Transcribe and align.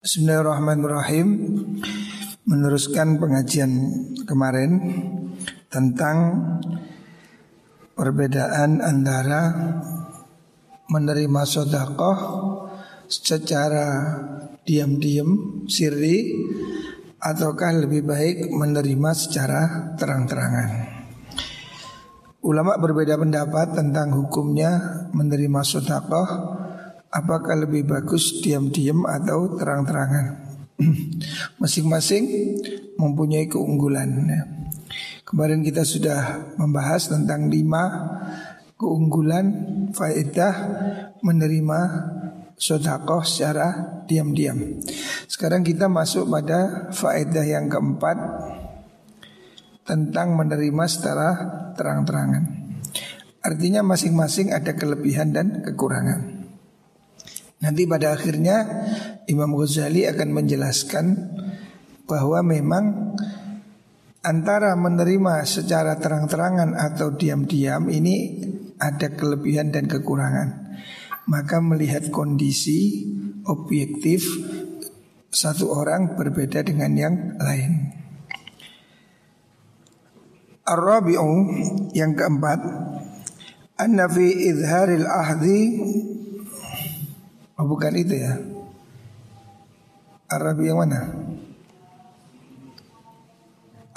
Bismillahirrahmanirrahim. 0.00 1.28
Meneruskan 2.48 3.20
pengajian 3.20 3.68
kemarin 4.24 4.80
Tentang 5.68 6.16
Perbedaan 7.92 8.80
antara 8.80 9.52
Menerima 10.88 11.44
sodakoh 11.44 12.16
Secara 13.12 14.16
Diam-diam 14.64 15.68
Siri 15.68 16.48
Ataukah 17.20 17.84
lebih 17.84 18.00
baik 18.00 18.48
Menerima 18.56 19.10
secara 19.12 19.92
terang-terangan. 20.00 20.96
Ulama 22.40 22.80
berbeda 22.80 23.20
pendapat 23.20 23.76
tentang 23.76 24.16
hukumnya 24.16 25.04
menerima 25.12 25.60
sodakoh 25.60 26.56
Apakah 27.10 27.58
lebih 27.58 27.90
bagus 27.90 28.38
diam-diam 28.38 29.02
atau 29.02 29.58
terang-terangan? 29.58 30.46
Masing-masing 31.60 32.24
mempunyai 32.94 33.50
keunggulan. 33.50 34.30
Ya. 34.30 34.42
Kemarin 35.26 35.66
kita 35.66 35.82
sudah 35.82 36.54
membahas 36.54 37.10
tentang 37.10 37.50
lima 37.50 37.82
keunggulan 38.78 39.46
faedah 39.90 40.54
menerima 41.20 41.80
sodakoh 42.54 43.26
secara 43.26 44.00
diam-diam. 44.06 44.80
Sekarang 45.26 45.66
kita 45.66 45.90
masuk 45.90 46.30
pada 46.30 46.88
faedah 46.94 47.44
yang 47.44 47.66
keempat 47.66 48.16
tentang 49.82 50.38
menerima 50.38 50.84
secara 50.86 51.28
terang-terangan. 51.74 52.44
Artinya 53.42 53.82
masing-masing 53.82 54.54
ada 54.54 54.76
kelebihan 54.76 55.34
dan 55.34 55.64
kekurangan. 55.66 56.39
Nanti 57.60 57.84
pada 57.84 58.16
akhirnya 58.16 58.64
Imam 59.28 59.52
Ghazali 59.52 60.08
akan 60.08 60.28
menjelaskan 60.32 61.06
bahwa 62.08 62.40
memang 62.40 63.14
antara 64.24 64.72
menerima 64.76 65.44
secara 65.44 66.00
terang-terangan 66.00 66.72
atau 66.72 67.12
diam-diam 67.12 67.88
ini 67.92 68.40
ada 68.80 69.12
kelebihan 69.12 69.68
dan 69.68 69.84
kekurangan. 69.84 70.72
Maka 71.28 71.60
melihat 71.60 72.08
kondisi 72.08 73.06
objektif 73.44 74.24
satu 75.30 75.70
orang 75.70 76.16
berbeda 76.16 76.64
dengan 76.64 76.92
yang 76.96 77.14
lain. 77.38 77.92
Ar-Rabi'u 80.64 81.30
yang 81.94 82.14
keempat 82.14 82.60
Anna 83.80 84.06
fi 84.12 84.26
idharil 84.52 85.08
ahdi 85.08 85.60
Oh 87.60 87.68
bukan 87.68 87.92
itu 87.92 88.16
ya 88.16 88.40
Arabi 90.30 90.70
yang 90.70 90.78
mana? 90.78 91.10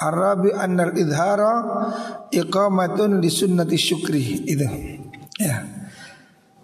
Arabi 0.02 0.50
annal 0.50 0.97
idhara 0.97 1.53
iqamatun 2.34 3.22
li 3.22 3.30
sunnati 3.30 3.78
syukri 3.78 4.41
itu. 4.41 4.66
Ya. 5.38 5.61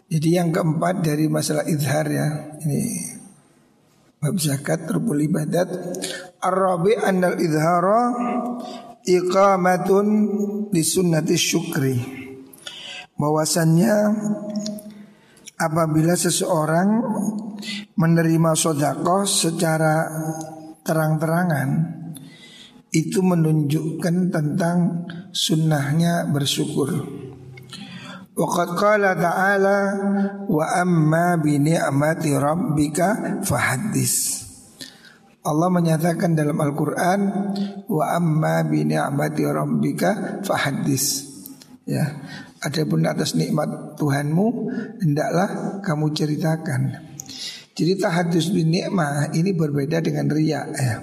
Jadi 0.09 0.29
yang 0.41 0.49
keempat 0.49 1.05
dari 1.05 1.29
masalah 1.29 1.69
idhar 1.69 2.09
ya. 2.09 2.57
Ini 2.65 2.81
bab 4.17 4.41
zakat 4.41 4.89
rukun 4.89 5.21
ibadat. 5.29 5.69
Arabi 6.41 6.97
annal 6.97 7.37
idhara 7.37 8.09
iqamatun 9.05 10.07
li 10.73 10.81
sunnati 10.81 11.37
syukri. 11.37 11.95
Bahwasannya 13.21 13.93
apabila 15.59 16.15
seseorang 16.15 16.87
menerima 17.99 18.51
sodakoh 18.55 19.27
secara 19.27 20.07
terang-terangan 20.87 21.99
itu 22.89 23.21
menunjukkan 23.21 24.33
tentang 24.33 25.05
sunnahnya 25.29 26.25
bersyukur. 26.31 26.89
Waqad 28.39 28.69
qala 28.79 29.19
ta'ala 29.19 29.79
wa 30.47 30.65
amma 30.79 31.35
bi 31.37 31.59
ni'mati 31.59 32.31
rabbika 32.33 33.43
fahaddis. 33.43 34.47
Allah 35.43 35.67
menyatakan 35.67 36.39
dalam 36.39 36.55
Al-Qur'an 36.55 37.19
wa 37.91 38.05
amma 38.15 38.63
bi 38.63 38.87
ni'mati 38.87 39.43
rabbika 39.43 40.39
fahaddis. 40.47 41.27
Ya, 41.83 42.05
Adapun 42.59 43.07
atas 43.07 43.39
nikmat 43.39 43.95
Tuhanmu 43.95 44.47
hendaklah 44.99 45.79
kamu 45.79 46.11
ceritakan. 46.11 46.81
Jadi 47.71 47.95
tahadus 47.95 48.51
bin 48.51 48.75
nikmah 48.75 49.31
ini 49.31 49.55
berbeda 49.55 50.03
dengan 50.03 50.27
riya 50.27 50.67
ya. 50.75 50.99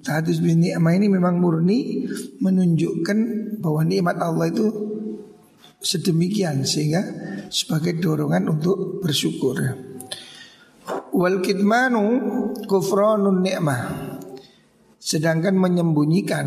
Tahadus 0.00 0.40
bin 0.40 0.64
nikmah 0.64 0.96
ini 0.96 1.12
memang 1.12 1.36
murni 1.36 2.08
menunjukkan 2.40 3.18
bahwa 3.60 3.84
nikmat 3.84 4.16
Allah 4.16 4.48
itu 4.48 4.66
sedemikian 5.84 6.64
sehingga 6.64 7.04
sebagai 7.52 8.00
dorongan 8.00 8.48
untuk 8.48 9.04
bersyukur. 9.04 9.60
Wal 11.12 11.44
kitmanu 11.44 12.04
kufranun 12.64 13.44
nikmah. 13.44 13.82
Sedangkan 14.96 15.52
menyembunyikan 15.60 16.46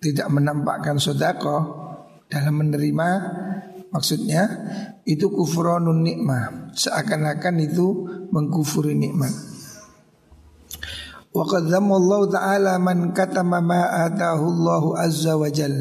tidak 0.00 0.32
menampakkan 0.32 0.96
sodako 0.96 1.81
dalam 2.32 2.64
menerima 2.64 3.08
maksudnya 3.92 4.48
itu 5.04 5.28
kufronun 5.28 6.00
nikmah 6.00 6.72
seakan-akan 6.72 7.60
itu 7.60 8.08
mengkufuri 8.32 8.96
nikmat. 8.96 9.36
Wa 11.32 11.44
Allah 11.48 12.22
taala 12.28 12.72
man 12.80 13.12
katama 13.12 13.60
ma 13.60 14.08
atahu 14.08 14.44
Allah 14.48 14.84
azza 15.04 15.36
wa 15.36 15.48
jal. 15.52 15.72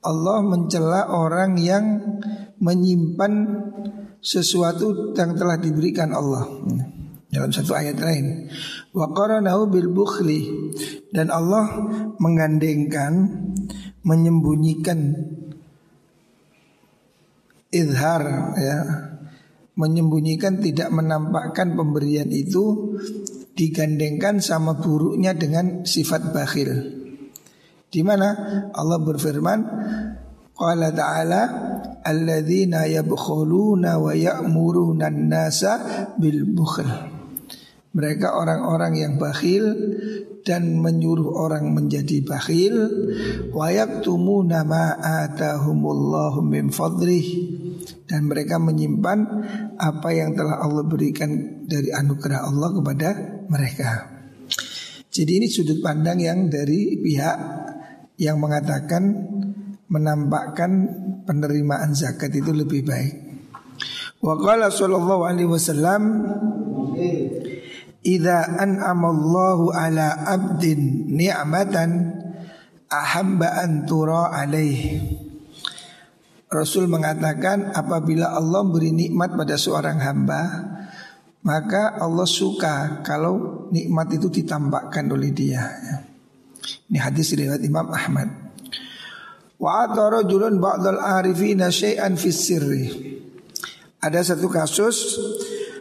Allah 0.00 0.38
mencela 0.42 1.12
orang 1.12 1.54
yang 1.60 1.84
menyimpan 2.58 3.32
sesuatu 4.18 5.12
yang 5.12 5.36
telah 5.36 5.60
diberikan 5.60 6.10
Allah. 6.10 6.48
Dalam 7.30 7.54
satu 7.54 7.78
ayat 7.78 7.94
lain, 8.02 8.50
wa 8.90 9.06
bil 9.70 9.86
bukhli 9.86 10.50
dan 11.14 11.30
Allah 11.30 11.68
menggandengkan 12.18 13.12
menyembunyikan 14.06 15.00
izhar 17.70 18.22
ya 18.58 18.78
menyembunyikan 19.78 20.60
tidak 20.60 20.92
menampakkan 20.92 21.78
pemberian 21.78 22.28
itu 22.28 22.96
digandengkan 23.56 24.40
sama 24.44 24.76
buruknya 24.76 25.32
dengan 25.32 25.84
sifat 25.84 26.32
bakhil. 26.32 27.00
Di 27.90 28.00
mana 28.06 28.28
Allah 28.76 28.98
berfirman 29.02 29.60
Qala 30.60 30.92
ta'ala 30.92 31.42
alladzina 32.04 32.84
yabkhuluna 32.84 33.96
wa 33.96 34.12
ya'muruna 34.12 35.08
an-nasa 35.08 35.72
bil 36.20 36.44
bukhl. 36.44 37.19
Mereka 37.90 38.38
orang-orang 38.38 38.92
yang 38.94 39.12
bakhil 39.18 39.66
dan 40.46 40.78
menyuruh 40.78 41.36
orang 41.36 41.74
menjadi 41.74 42.22
bakhil 42.24 42.76
wa 43.50 43.68
yaktumuna 43.68 44.64
ma 44.64 44.94
atahumullahu 45.26 46.40
min 46.40 46.72
fadlih 46.72 47.26
dan 48.06 48.26
mereka 48.26 48.58
menyimpan 48.62 49.18
apa 49.78 50.08
yang 50.14 50.34
telah 50.34 50.62
Allah 50.62 50.86
berikan 50.86 51.62
dari 51.66 51.90
anugerah 51.94 52.46
Allah 52.46 52.68
kepada 52.74 53.08
mereka. 53.46 53.90
Jadi 55.10 55.42
ini 55.42 55.46
sudut 55.50 55.82
pandang 55.82 56.22
yang 56.22 56.46
dari 56.46 56.94
pihak 56.94 57.38
yang 58.22 58.38
mengatakan 58.38 59.02
menampakkan 59.90 60.70
penerimaan 61.26 61.98
zakat 61.98 62.30
itu 62.30 62.54
lebih 62.54 62.86
baik. 62.86 63.14
Wa 64.22 64.38
qala 64.38 64.70
sallallahu 64.70 65.26
alaihi 65.26 65.50
wasallam 65.50 66.02
Idza 68.00 68.56
an'amallahu 68.56 69.76
ala 69.76 70.24
abdin 70.24 71.12
ni'matan 71.12 72.16
ahabba 72.88 73.60
an 73.60 73.84
tura 73.84 74.32
alaih. 74.32 75.04
Rasul 76.50 76.90
mengatakan 76.90 77.70
apabila 77.76 78.34
Allah 78.34 78.66
beri 78.66 78.90
nikmat 78.90 79.36
pada 79.36 79.54
seorang 79.54 80.02
hamba 80.02 80.42
maka 81.46 81.96
Allah 81.96 82.28
suka 82.28 83.00
kalau 83.06 83.68
nikmat 83.72 84.12
itu 84.16 84.28
ditampakkan 84.28 85.08
oleh 85.08 85.30
dia. 85.32 85.70
Ini 86.90 86.98
hadis 87.00 87.32
riwayat 87.32 87.62
Imam 87.64 87.88
Ahmad. 87.88 88.28
Wa 89.60 89.84
atara 89.88 90.24
julun 90.24 90.56
ba'dal 90.56 91.00
arifina 91.00 91.68
syai'an 91.68 92.16
fis 92.16 92.48
sirri. 92.48 92.84
Ada 94.00 94.34
satu 94.34 94.48
kasus 94.48 95.20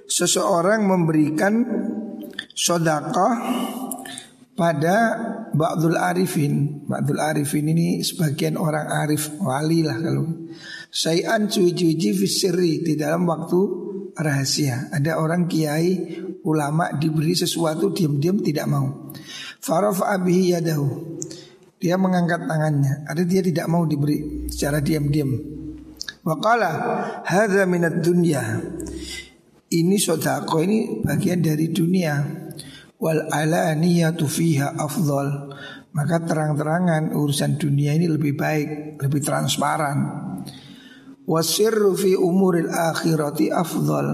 seseorang 0.07 0.83
memberikan 0.83 1.63
sodakoh 2.59 3.33
pada 4.59 4.95
Ba'dul 5.56 5.95
Arifin 5.95 6.83
Ba'dul 6.83 7.23
Arifin 7.23 7.71
ini 7.71 8.03
sebagian 8.03 8.59
orang 8.59 8.91
arif 8.91 9.31
wali 9.39 9.79
lah 9.88 9.95
kalau 9.95 10.51
Sayan 10.91 11.47
cuci-cuci 11.47 12.11
fisiri 12.11 12.83
di 12.83 13.00
dalam 13.00 13.23
waktu 13.23 13.59
rahasia 14.19 14.91
Ada 14.91 15.21
orang 15.21 15.47
kiai 15.47 16.19
ulama 16.44 16.95
diberi 16.95 17.35
sesuatu 17.35 17.91
diam-diam 17.91 18.39
tidak 18.39 18.65
mau. 18.65 19.11
Farof 19.59 20.01
abihi 20.01 20.56
yadahu. 20.56 20.88
Dia 21.79 21.95
mengangkat 21.95 22.44
tangannya. 22.44 23.07
Ada 23.07 23.23
dia 23.23 23.41
tidak 23.45 23.67
mau 23.71 23.88
diberi 23.88 24.50
secara 24.51 24.83
diam-diam. 24.83 25.31
Waqala 26.25 26.71
hadza 27.23 27.63
minad 27.63 28.03
dunya. 28.03 28.41
Ini 29.69 29.95
sodako 30.01 30.65
ini 30.65 31.06
bagian 31.06 31.39
dari 31.39 31.69
dunia. 31.69 32.48
Wal 32.99 33.31
alaniyatu 33.31 34.27
fiha 34.27 34.75
afdal. 34.75 35.55
Maka 35.89 36.21
terang-terangan 36.21 37.15
urusan 37.15 37.57
dunia 37.57 37.97
ini 37.97 38.05
lebih 38.05 38.37
baik, 38.37 39.01
lebih 39.01 39.21
transparan. 39.25 39.97
Wasirru 41.25 41.97
fi 41.97 42.13
umuril 42.13 42.69
akhirati 42.69 43.49
afdal. 43.49 44.07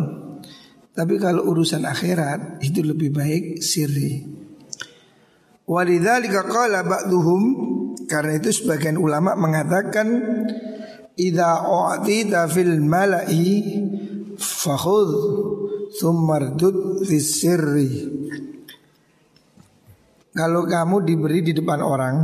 Tapi 0.96 1.16
kalau 1.20 1.52
urusan 1.52 1.84
akhirat 1.84 2.64
itu 2.64 2.80
lebih 2.80 3.12
baik 3.12 3.60
sirri. 3.60 4.24
Walidzalika 5.68 6.46
qala 6.48 6.86
ba'duhum 6.86 7.44
karena 8.08 8.38
itu 8.38 8.54
sebagian 8.54 9.02
ulama 9.02 9.34
mengatakan 9.34 10.08
idza 11.18 11.66
u'tita 11.66 12.46
fil 12.48 12.80
mala'i 12.86 13.82
fakhudh 14.38 15.14
thumma 16.00 16.38
rdud 16.38 17.04
fis 17.04 17.44
sirri. 17.44 17.92
Kalau 20.36 20.68
kamu 20.68 21.08
diberi 21.08 21.40
di 21.40 21.56
depan 21.56 21.80
orang 21.80 22.16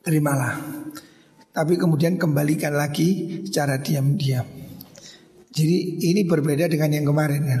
terimalah. 0.00 0.56
Tapi 1.52 1.76
kemudian 1.76 2.16
kembalikan 2.16 2.72
lagi 2.72 3.44
secara 3.44 3.76
diam-diam. 3.76 4.48
Jadi 5.52 6.00
ini 6.00 6.24
berbeda 6.24 6.64
dengan 6.64 6.96
yang 6.96 7.06
kemarin 7.12 7.42
ya. 7.44 7.60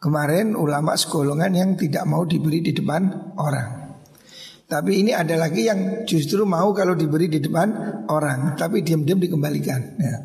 Kemarin 0.00 0.56
ulama 0.56 0.96
sekolongan 0.96 1.52
yang 1.52 1.70
tidak 1.76 2.08
mau 2.08 2.24
diberi 2.24 2.64
di 2.64 2.72
depan 2.72 3.36
orang. 3.36 4.00
Tapi 4.64 5.04
ini 5.04 5.12
ada 5.12 5.36
lagi 5.36 5.68
yang 5.68 6.08
justru 6.08 6.48
mau 6.48 6.72
kalau 6.72 6.96
diberi 6.96 7.28
di 7.28 7.42
depan 7.42 7.68
orang, 8.08 8.56
tapi 8.56 8.80
diam-diam 8.80 9.20
dikembalikan. 9.20 9.80
Ya. 10.00 10.16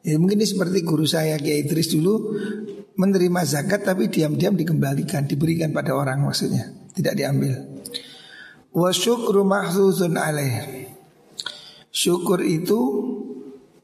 ya 0.00 0.14
mungkin 0.16 0.40
ini 0.40 0.48
seperti 0.48 0.86
guru 0.86 1.04
saya 1.04 1.36
Kiai 1.36 1.66
Idris 1.66 1.92
dulu 1.92 2.38
menerima 2.96 3.40
zakat 3.44 3.84
tapi 3.84 4.08
diam-diam 4.08 4.54
dikembalikan, 4.54 5.26
diberikan 5.26 5.74
pada 5.74 5.92
orang 5.92 6.22
maksudnya, 6.22 6.70
tidak 6.98 7.14
diambil. 7.14 7.54
Wa 8.74 8.90
syukru 8.90 9.46
mahzuzun 9.46 10.18
alaih. 10.18 10.90
Syukur 11.94 12.42
itu 12.42 12.78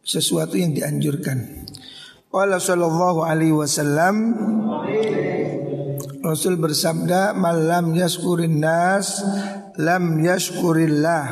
sesuatu 0.02 0.58
yang 0.58 0.74
dianjurkan. 0.74 1.66
Qala 2.28 2.58
sallallahu 2.58 3.22
alaihi 3.22 3.54
wasallam 3.54 4.34
Rasul 6.24 6.58
bersabda 6.58 7.36
malam 7.36 7.94
yaskurin 7.94 8.58
nas 8.58 9.22
lam 9.78 10.18
yaskurillah 10.18 11.24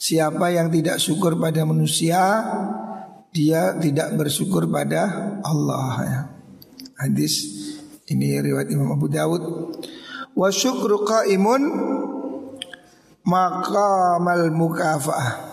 Siapa 0.00 0.52
yang 0.52 0.72
tidak 0.72 0.96
syukur 0.96 1.36
pada 1.36 1.64
manusia 1.64 2.20
dia 3.30 3.76
tidak 3.78 4.16
bersyukur 4.18 4.66
pada 4.66 5.38
Allah 5.44 5.92
ya. 6.02 6.20
Hadis 6.98 7.46
ini 8.10 8.40
riwayat 8.42 8.72
Imam 8.72 8.90
Abu 8.96 9.12
Dawud. 9.12 9.42
Wa 10.40 10.48
syukru 10.48 11.04
qaimun 11.04 11.62
maqamal 13.28 14.48
mukafaah. 14.48 15.52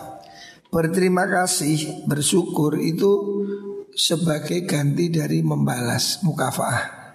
Berterima 0.72 1.28
kasih, 1.28 2.08
bersyukur 2.08 2.80
itu 2.80 3.44
sebagai 3.92 4.64
ganti 4.64 5.12
dari 5.12 5.44
membalas 5.44 6.24
mukafaah. 6.24 7.12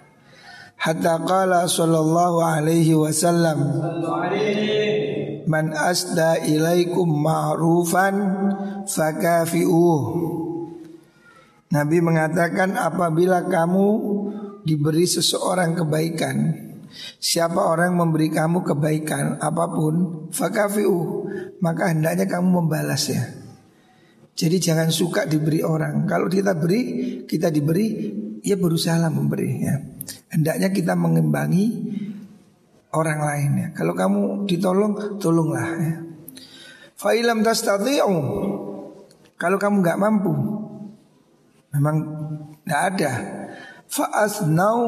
Hatta 0.78 1.18
qala 1.26 1.66
sallallahu 1.66 2.38
alaihi 2.46 2.94
wasallam 2.94 3.58
Man 5.44 5.74
asda 5.74 6.46
ilaikum 6.46 7.08
ma'rufan 7.08 8.16
fakafi'uh 8.88 10.00
Nabi 11.72 11.98
mengatakan 12.00 12.78
apabila 12.80 13.44
kamu 13.48 13.88
diberi 14.64 15.04
seseorang 15.04 15.76
kebaikan 15.76 16.36
Siapa 17.18 17.58
orang 17.58 17.96
memberi 17.96 18.28
kamu 18.32 18.64
kebaikan 18.64 19.40
apa 19.40 19.64
pun 19.72 20.26
Fakafi'uh 20.30 21.04
Maka 21.60 21.92
hendaknya 21.92 22.28
kamu 22.28 22.64
membalas 22.64 23.08
ya 23.08 23.44
jadi 24.34 24.58
jangan 24.58 24.90
suka 24.90 25.30
diberi 25.30 25.62
orang. 25.62 26.10
Kalau 26.10 26.26
kita 26.26 26.58
beri, 26.58 26.82
kita 27.22 27.54
diberi, 27.54 28.10
ya 28.42 28.58
berusaha 28.58 28.98
memberi. 29.06 29.50
Ya. 29.62 29.78
Hendaknya 30.34 30.74
kita 30.74 30.98
mengimbangi 30.98 31.64
orang 32.90 33.20
lain. 33.22 33.50
Ya. 33.62 33.68
Kalau 33.78 33.94
kamu 33.94 34.50
ditolong, 34.50 35.22
tolonglah. 35.22 35.68
Ya. 35.78 35.94
Fa'ilam. 36.98 37.46
Kalau 39.34 39.58
kamu 39.58 39.76
nggak 39.86 40.00
mampu, 40.02 40.34
memang 41.70 41.96
nggak 42.66 42.82
ada. 42.90 43.12
Fa'asnau 43.94 44.80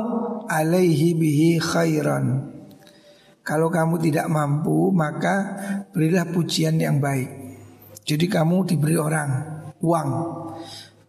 alaihi 0.50 1.14
bihi 1.14 1.62
khairan. 1.62 2.42
Kalau 3.46 3.70
kamu 3.70 4.02
tidak 4.02 4.26
mampu, 4.26 4.90
maka 4.90 5.54
berilah 5.94 6.26
pujian 6.26 6.74
yang 6.74 6.98
baik. 6.98 7.30
Jadi 8.02 8.26
kamu 8.26 8.66
diberi 8.66 8.98
orang 8.98 9.30
uang. 9.78 10.10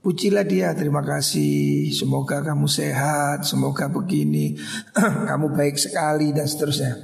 Pujilah 0.05 0.45
dia 0.45 0.77
terima 0.77 1.01
kasih. 1.01 1.89
Semoga 1.89 2.45
kamu 2.45 2.69
sehat 2.69 3.49
Semoga 3.49 3.89
begini. 3.89 4.53
Kamu 5.29 5.51
baik 5.51 5.75
sekali 5.75 6.31
dan 6.31 6.47
seterusnya. 6.47 6.95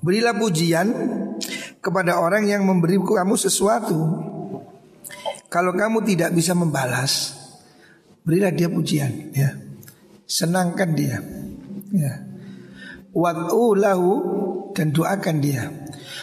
Berilah 0.00 0.32
pujian 0.38 0.88
Kepada 1.82 2.22
orang 2.22 2.46
yang 2.46 2.64
memberi 2.64 2.96
kamu 2.96 3.34
sesuatu. 3.36 3.98
Kalau 5.50 5.74
kamu 5.74 6.06
tidak 6.06 6.30
bisa 6.32 6.54
membalas 6.54 7.39
Berilah 8.30 8.54
dia 8.54 8.70
pujian 8.70 9.34
ya. 9.34 9.58
Senangkan 10.22 10.94
dia 10.94 11.18
Ya. 11.90 12.22
Wad'u 13.10 13.74
lahu 13.74 14.12
dan 14.70 14.94
doakan 14.94 15.42
dia. 15.42 15.66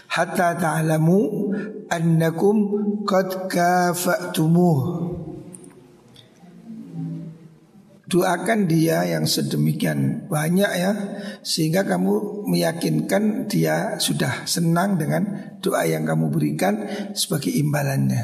Hatta 0.08 0.56
ta'lamu 0.56 1.52
annakum 1.92 2.56
qad 3.04 3.52
kafa'tumuh. 3.52 4.80
Doakan 8.08 8.72
dia 8.72 9.04
yang 9.04 9.28
sedemikian 9.28 10.32
banyak 10.32 10.72
ya 10.80 10.96
Sehingga 11.44 11.84
kamu 11.84 12.48
meyakinkan 12.48 13.52
dia 13.52 14.00
sudah 14.00 14.48
senang 14.48 14.96
dengan 14.96 15.28
doa 15.60 15.84
yang 15.84 16.08
kamu 16.08 16.32
berikan 16.32 16.88
sebagai 17.12 17.52
imbalannya 17.52 18.24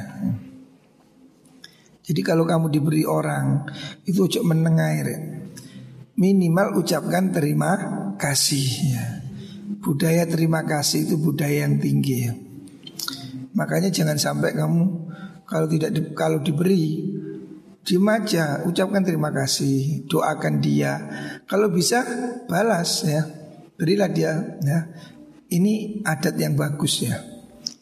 Jadi 2.04 2.22
kalau 2.22 2.44
kamu 2.44 2.68
diberi 2.68 3.08
orang 3.08 3.64
itu 4.04 4.28
cuma 4.28 4.52
menengair 4.52 5.40
Minimal 6.14 6.78
ucapkan 6.78 7.32
terima 7.32 7.72
kasih 8.20 8.68
ya 8.92 9.06
Budaya 9.84 10.24
terima 10.24 10.64
kasih 10.64 11.08
itu 11.08 11.16
budaya 11.20 11.68
yang 11.68 11.76
tinggi 11.76 12.16
ya. 12.24 12.34
Makanya 13.52 13.92
jangan 13.92 14.16
sampai 14.16 14.56
kamu 14.56 14.84
kalau 15.44 15.68
tidak 15.68 15.92
di, 15.92 16.02
kalau 16.16 16.40
diberi 16.40 17.04
diem 17.84 18.08
aja, 18.08 18.64
ucapkan 18.64 19.04
terima 19.04 19.30
kasih, 19.36 20.08
doakan 20.08 20.64
dia. 20.64 20.94
Kalau 21.46 21.68
bisa 21.68 22.00
balas 22.48 23.04
ya, 23.04 23.28
berilah 23.76 24.10
dia 24.10 24.58
ya. 24.64 24.88
Ini 25.52 26.02
adat 26.02 26.40
yang 26.40 26.56
bagus 26.58 27.06
ya, 27.06 27.20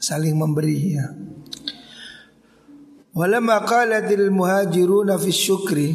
saling 0.01 0.35
memberi 0.35 0.79
ya. 0.97 1.05
Walamma 3.11 3.67
qalatil 3.67 4.31
muhajiruna 4.31 5.19
fi 5.19 5.31
syukri. 5.35 5.89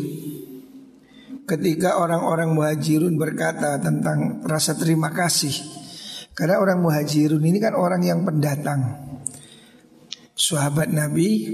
Ketika 1.49 1.96
orang-orang 1.96 2.52
muhajirun 2.52 3.16
berkata 3.16 3.80
tentang 3.80 4.44
rasa 4.44 4.76
terima 4.76 5.08
kasih. 5.08 5.54
Karena 6.37 6.61
orang 6.61 6.85
muhajirun 6.85 7.40
ini 7.40 7.56
kan 7.56 7.73
orang 7.73 8.04
yang 8.04 8.20
pendatang. 8.20 9.08
Sahabat 10.37 10.92
Nabi 10.92 11.49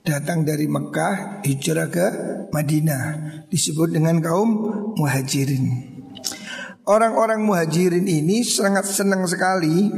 datang 0.00 0.48
dari 0.48 0.64
Mekah 0.64 1.44
hijrah 1.44 1.92
ke 1.92 2.06
Madinah. 2.48 3.04
Disebut 3.52 3.92
dengan 3.92 4.24
kaum 4.24 4.48
muhajirin. 4.96 5.92
Orang-orang 6.88 7.44
muhajirin 7.44 8.08
ini 8.08 8.40
sangat 8.40 8.88
senang 8.88 9.28
sekali 9.28 9.92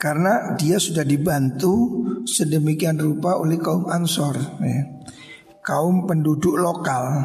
Karena 0.00 0.56
dia 0.56 0.80
sudah 0.80 1.04
dibantu 1.04 2.08
sedemikian 2.24 2.96
rupa 2.96 3.36
oleh 3.36 3.60
kaum 3.60 3.84
Ansor 3.92 4.40
ya. 4.64 5.04
Kaum 5.60 6.08
penduduk 6.08 6.56
lokal 6.56 7.20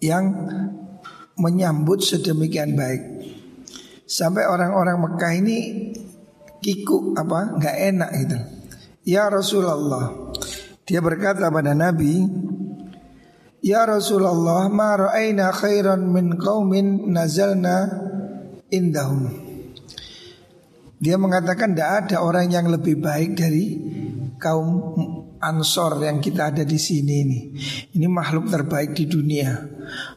Yang 0.00 0.32
menyambut 1.36 2.00
sedemikian 2.00 2.72
baik 2.72 3.02
Sampai 4.08 4.48
orang-orang 4.48 4.96
Mekah 4.96 5.32
ini 5.36 5.58
kiku 6.64 7.12
apa 7.12 7.60
nggak 7.60 7.76
enak 7.92 8.10
gitu. 8.24 8.38
Ya 9.04 9.28
Rasulullah. 9.28 10.32
Dia 10.88 11.04
berkata 11.04 11.52
pada 11.52 11.76
Nabi, 11.76 12.24
Ya 13.64 13.84
Rasulullah 13.88 14.68
ma 14.68 14.96
ra'ayna 14.96 15.52
khairan 15.52 16.08
min 16.08 16.36
qaumin 16.36 17.12
nazalna 17.12 17.88
indahum 18.68 19.43
Dia 21.04 21.20
mengatakan 21.20 21.76
tidak 21.76 22.08
ada 22.08 22.24
orang 22.24 22.48
yang 22.48 22.64
lebih 22.72 22.96
baik 22.96 23.36
dari 23.36 23.76
kaum 24.40 24.96
Ansor 25.44 26.00
yang 26.00 26.24
kita 26.24 26.48
ada 26.48 26.64
di 26.64 26.80
sini 26.80 27.14
ini. 27.20 27.40
Ini 27.92 28.08
makhluk 28.08 28.48
terbaik 28.48 28.96
di 28.96 29.04
dunia. 29.04 29.52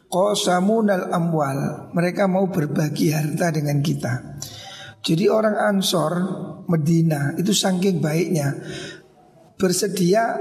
Qasamunal 0.08 1.12
amwal. 1.12 1.92
Mereka 1.92 2.24
mau 2.24 2.48
berbagi 2.48 3.12
harta 3.12 3.52
dengan 3.52 3.84
kita. 3.84 4.40
Jadi 5.04 5.28
orang 5.28 5.52
Ansor 5.52 6.12
Medina 6.72 7.36
itu 7.36 7.52
saking 7.52 8.00
baiknya 8.00 8.56
bersedia 9.60 10.40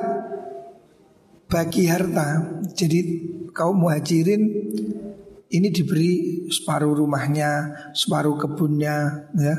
bagi 1.51 1.92
harta. 1.92 2.63
Jadi 2.72 3.00
kaum 3.51 3.84
muhajirin 3.84 4.44
ini 5.51 5.68
diberi 5.68 6.48
separuh 6.48 6.96
rumahnya, 6.96 7.51
separuh 7.92 8.39
kebunnya, 8.39 9.27
ya. 9.36 9.56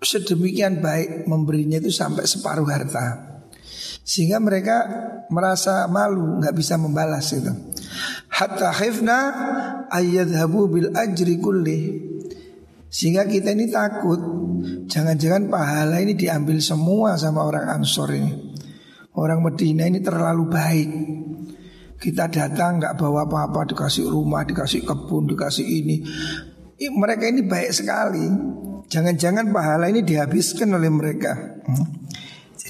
Sedemikian 0.00 0.80
baik 0.80 1.28
memberinya 1.28 1.76
itu 1.76 1.92
sampai 1.92 2.24
separuh 2.24 2.64
harta. 2.64 3.40
Sehingga 4.00 4.40
mereka 4.40 4.76
merasa 5.28 5.84
malu 5.86 6.40
nggak 6.40 6.56
bisa 6.56 6.80
membalas 6.80 7.30
itu. 7.36 7.52
Hatta 8.32 8.72
khifna 8.72 9.18
ayyadhabu 9.92 10.72
bil 10.72 10.88
ajri 10.96 11.36
kulli. 11.36 11.80
Sehingga 12.90 13.22
kita 13.30 13.54
ini 13.54 13.70
takut 13.70 14.18
Jangan-jangan 14.90 15.46
pahala 15.46 16.02
ini 16.02 16.18
diambil 16.18 16.58
semua 16.58 17.14
sama 17.14 17.46
orang 17.46 17.70
Ansor 17.70 18.10
ini 18.18 18.34
Orang 19.14 19.46
Medina 19.46 19.86
ini 19.86 20.02
terlalu 20.02 20.50
baik 20.50 20.90
Kita 22.02 22.26
datang 22.26 22.82
nggak 22.82 22.98
bawa 22.98 23.30
apa-apa 23.30 23.70
Dikasih 23.70 24.10
rumah, 24.10 24.42
dikasih 24.42 24.82
kebun, 24.82 25.30
dikasih 25.30 25.62
ini 25.62 26.02
Mereka 26.82 27.30
ini 27.30 27.46
baik 27.46 27.70
sekali 27.70 28.26
Jangan-jangan 28.90 29.54
pahala 29.54 29.86
ini 29.86 30.02
dihabiskan 30.02 30.74
oleh 30.74 30.90
mereka 30.90 31.62
hmm. 31.62 31.86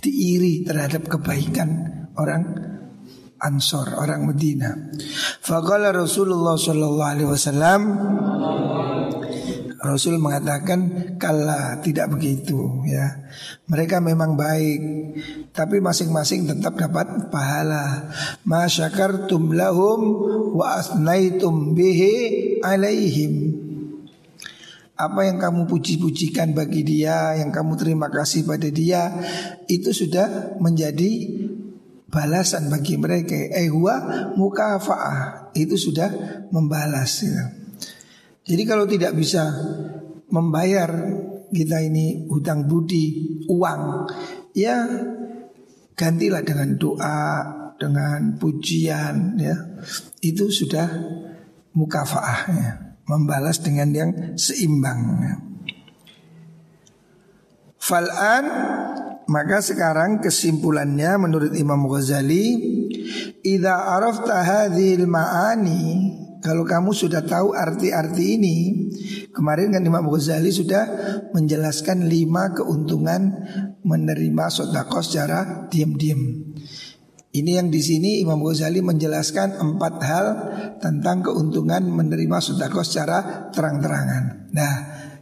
Jadi 0.01 0.11
iri 0.17 0.65
terhadap 0.65 1.13
kebaikan 1.13 1.69
orang 2.17 2.45
Ansor, 3.41 3.97
orang 3.97 4.29
Medina. 4.29 4.73
Faqala 5.41 5.97
Rasulullah 5.97 6.61
sallallahu 6.61 7.09
alaihi 7.09 7.29
wasallam 7.29 7.81
Rasul 9.81 10.21
mengatakan 10.21 11.13
kala 11.17 11.81
tidak 11.81 12.13
begitu 12.13 12.85
ya. 12.85 13.29
Mereka 13.69 14.05
memang 14.05 14.37
baik 14.37 14.81
tapi 15.57 15.81
masing-masing 15.81 16.45
tetap 16.45 16.77
dapat 16.77 17.33
pahala. 17.33 18.13
Masyakartum 18.45 19.57
lahum 19.57 20.01
wa 20.53 20.77
asnaitum 20.77 21.73
bihi 21.73 22.13
alaihim 22.61 23.69
apa 25.01 25.25
yang 25.25 25.41
kamu 25.41 25.65
puji-pujikan 25.65 26.53
bagi 26.53 26.85
dia, 26.85 27.41
yang 27.41 27.49
kamu 27.49 27.81
terima 27.81 28.13
kasih 28.13 28.45
pada 28.45 28.69
dia, 28.69 29.09
itu 29.65 29.97
sudah 29.97 30.61
menjadi 30.61 31.09
balasan 32.13 32.69
bagi 32.69 33.01
mereka. 33.01 33.33
Ehwa 33.33 34.29
mukafaah 34.37 35.57
itu 35.57 35.81
sudah 35.81 36.13
membalas. 36.53 37.25
Ya. 37.25 37.57
Jadi 38.45 38.63
kalau 38.69 38.85
tidak 38.85 39.17
bisa 39.17 39.49
membayar 40.29 40.91
kita 41.49 41.81
ini 41.81 42.29
hutang 42.29 42.69
budi 42.69 43.41
uang, 43.49 44.05
ya 44.53 44.85
gantilah 45.97 46.45
dengan 46.45 46.77
doa, 46.77 47.25
dengan 47.81 48.37
pujian, 48.37 49.41
ya 49.41 49.57
itu 50.21 50.53
sudah 50.53 50.87
mukafaahnya 51.73 52.90
membalas 53.11 53.59
dengan 53.59 53.91
yang 53.91 54.11
seimbang. 54.39 55.19
Fal'an 57.81 58.45
maka 59.31 59.63
sekarang 59.63 60.19
kesimpulannya 60.19 61.17
menurut 61.17 61.55
Imam 61.55 61.87
Ghazali 61.87 62.59
Idza 63.47 63.95
arafta 63.95 64.43
hadhil 64.43 65.07
ma'ani 65.07 65.83
Kalau 66.43 66.67
kamu 66.67 66.91
sudah 66.91 67.23
tahu 67.23 67.55
arti-arti 67.55 68.37
ini 68.37 68.57
Kemarin 69.31 69.71
kan 69.71 69.87
Imam 69.87 70.11
Ghazali 70.11 70.51
sudah 70.51 70.83
menjelaskan 71.31 72.11
lima 72.11 72.51
keuntungan 72.59 73.47
menerima 73.87 74.45
sodako 74.51 74.99
secara 74.99 75.71
diam-diam 75.71 76.50
ini 77.31 77.55
yang 77.55 77.71
di 77.71 77.79
sini 77.79 78.19
Imam 78.19 78.43
Ghazali 78.43 78.83
menjelaskan 78.83 79.63
empat 79.63 79.95
hal 80.03 80.27
tentang 80.83 81.23
keuntungan 81.23 81.87
menerima 81.87 82.39
sodako 82.43 82.83
secara 82.83 83.51
terang-terangan. 83.55 84.51
Nah, 84.51 84.75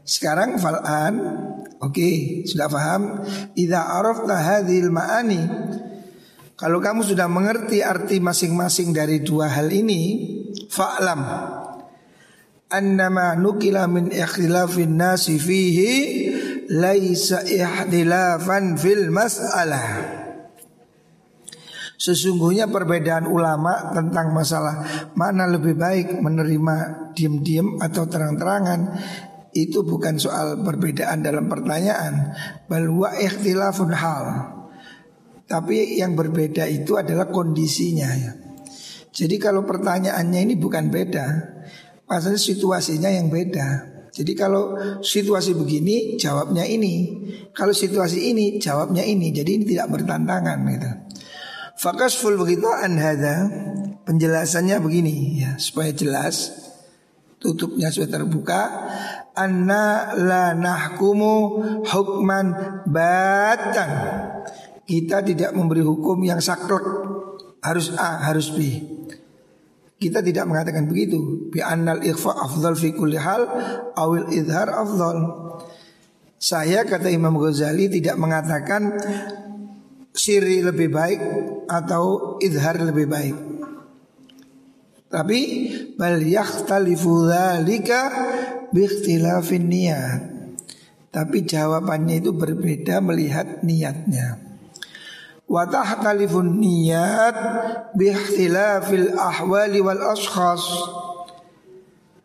sekarang 0.08 0.56
fal'an, 0.56 1.14
oke, 1.84 1.92
okay, 1.92 2.14
sudah 2.48 2.68
paham? 2.72 3.28
Ida 3.52 3.92
arafta 3.92 4.40
hadhil 4.40 4.88
ma'ani. 4.88 5.42
Kalau 6.56 6.80
kamu 6.80 7.04
sudah 7.04 7.28
mengerti 7.28 7.84
arti 7.84 8.24
masing-masing 8.24 8.96
dari 8.96 9.20
dua 9.20 9.52
hal 9.52 9.68
ini, 9.68 10.32
fa'lam 10.72 11.22
annama 12.68 13.32
nukila 13.32 13.88
min 13.88 14.12
ikhtilafin 14.12 15.00
nasi 15.00 15.40
fihi 15.40 15.92
laisa 16.68 17.44
ikhtilafan 17.44 18.76
fil 18.76 19.08
mas'alah. 19.08 20.17
Sesungguhnya 21.98 22.70
perbedaan 22.70 23.26
ulama 23.26 23.90
tentang 23.90 24.30
masalah 24.30 24.86
mana 25.18 25.50
lebih 25.50 25.74
baik 25.74 26.22
menerima 26.22 27.10
diam-diam 27.18 27.82
atau 27.82 28.06
terang-terangan 28.06 28.80
itu 29.50 29.82
bukan 29.82 30.14
soal 30.14 30.62
perbedaan 30.62 31.26
dalam 31.26 31.50
pertanyaan, 31.50 32.38
bahwa 32.70 33.10
ikhtilafun 33.18 33.90
hal. 33.90 34.24
Tapi 35.48 35.98
yang 35.98 36.14
berbeda 36.14 36.70
itu 36.70 36.94
adalah 37.00 37.32
kondisinya 37.32 38.08
ya. 38.14 38.32
Jadi 39.10 39.40
kalau 39.40 39.66
pertanyaannya 39.66 40.40
ini 40.46 40.54
bukan 40.54 40.92
beda, 40.92 41.26
masalah 42.06 42.38
situasinya 42.38 43.10
yang 43.10 43.32
beda. 43.32 43.98
Jadi 44.14 44.32
kalau 44.38 44.78
situasi 45.00 45.56
begini 45.56 46.20
jawabnya 46.20 46.62
ini, 46.62 47.26
kalau 47.50 47.74
situasi 47.74 48.30
ini 48.30 48.60
jawabnya 48.60 49.02
ini. 49.02 49.32
Jadi 49.32 49.50
ini 49.58 49.64
tidak 49.66 49.88
bertantangan 49.98 50.58
gitu. 50.68 50.90
Fakasful 51.78 52.34
an 52.42 52.98
hada 52.98 53.36
penjelasannya 54.02 54.82
begini 54.82 55.46
ya 55.46 55.54
supaya 55.62 55.94
jelas 55.94 56.50
tutupnya 57.38 57.94
sudah 57.94 58.10
terbuka. 58.10 58.62
Anna 59.38 60.10
la 60.18 60.58
nahkumu 60.58 61.62
hukman 61.86 62.46
batan. 62.82 63.90
Kita 64.82 65.22
tidak 65.22 65.54
memberi 65.54 65.86
hukum 65.86 66.18
yang 66.26 66.42
saklek. 66.42 66.82
Harus 67.62 67.94
A 67.94 68.26
harus 68.26 68.50
B. 68.50 68.58
Kita 69.98 70.18
tidak 70.18 70.50
mengatakan 70.50 70.90
begitu. 70.90 71.50
Bi 71.50 71.62
annal 71.62 72.02
ikhfa 72.02 72.34
afdal 72.34 72.74
fi 72.74 72.90
kulli 72.90 73.18
hal 73.18 73.46
awil 73.94 74.26
idhar 74.34 74.66
afdal. 74.70 75.18
Saya 76.38 76.82
kata 76.86 77.10
Imam 77.10 77.34
Ghazali 77.38 77.90
tidak 77.90 78.14
mengatakan 78.18 78.94
siri 80.18 80.66
lebih 80.66 80.90
baik 80.90 81.20
atau 81.70 82.36
idhar 82.42 82.82
lebih 82.82 83.06
baik. 83.06 83.36
Tapi 85.08 85.40
bal 85.94 86.20
yakhtalifu 86.20 87.30
dzalika 87.30 88.02
bi 88.74 88.84
ikhtilafin 88.84 89.70
niat. 89.70 90.22
Tapi 91.08 91.48
jawabannya 91.48 92.20
itu 92.20 92.36
berbeda 92.36 93.00
melihat 93.00 93.64
niatnya. 93.64 94.36
Wa 95.48 95.64
tahtalifun 95.64 96.60
niyat 96.60 97.36
bi 97.96 98.12
ikhtilafil 98.12 99.16
ahwali 99.16 99.80
wal 99.80 100.12
ashkhas. 100.12 100.66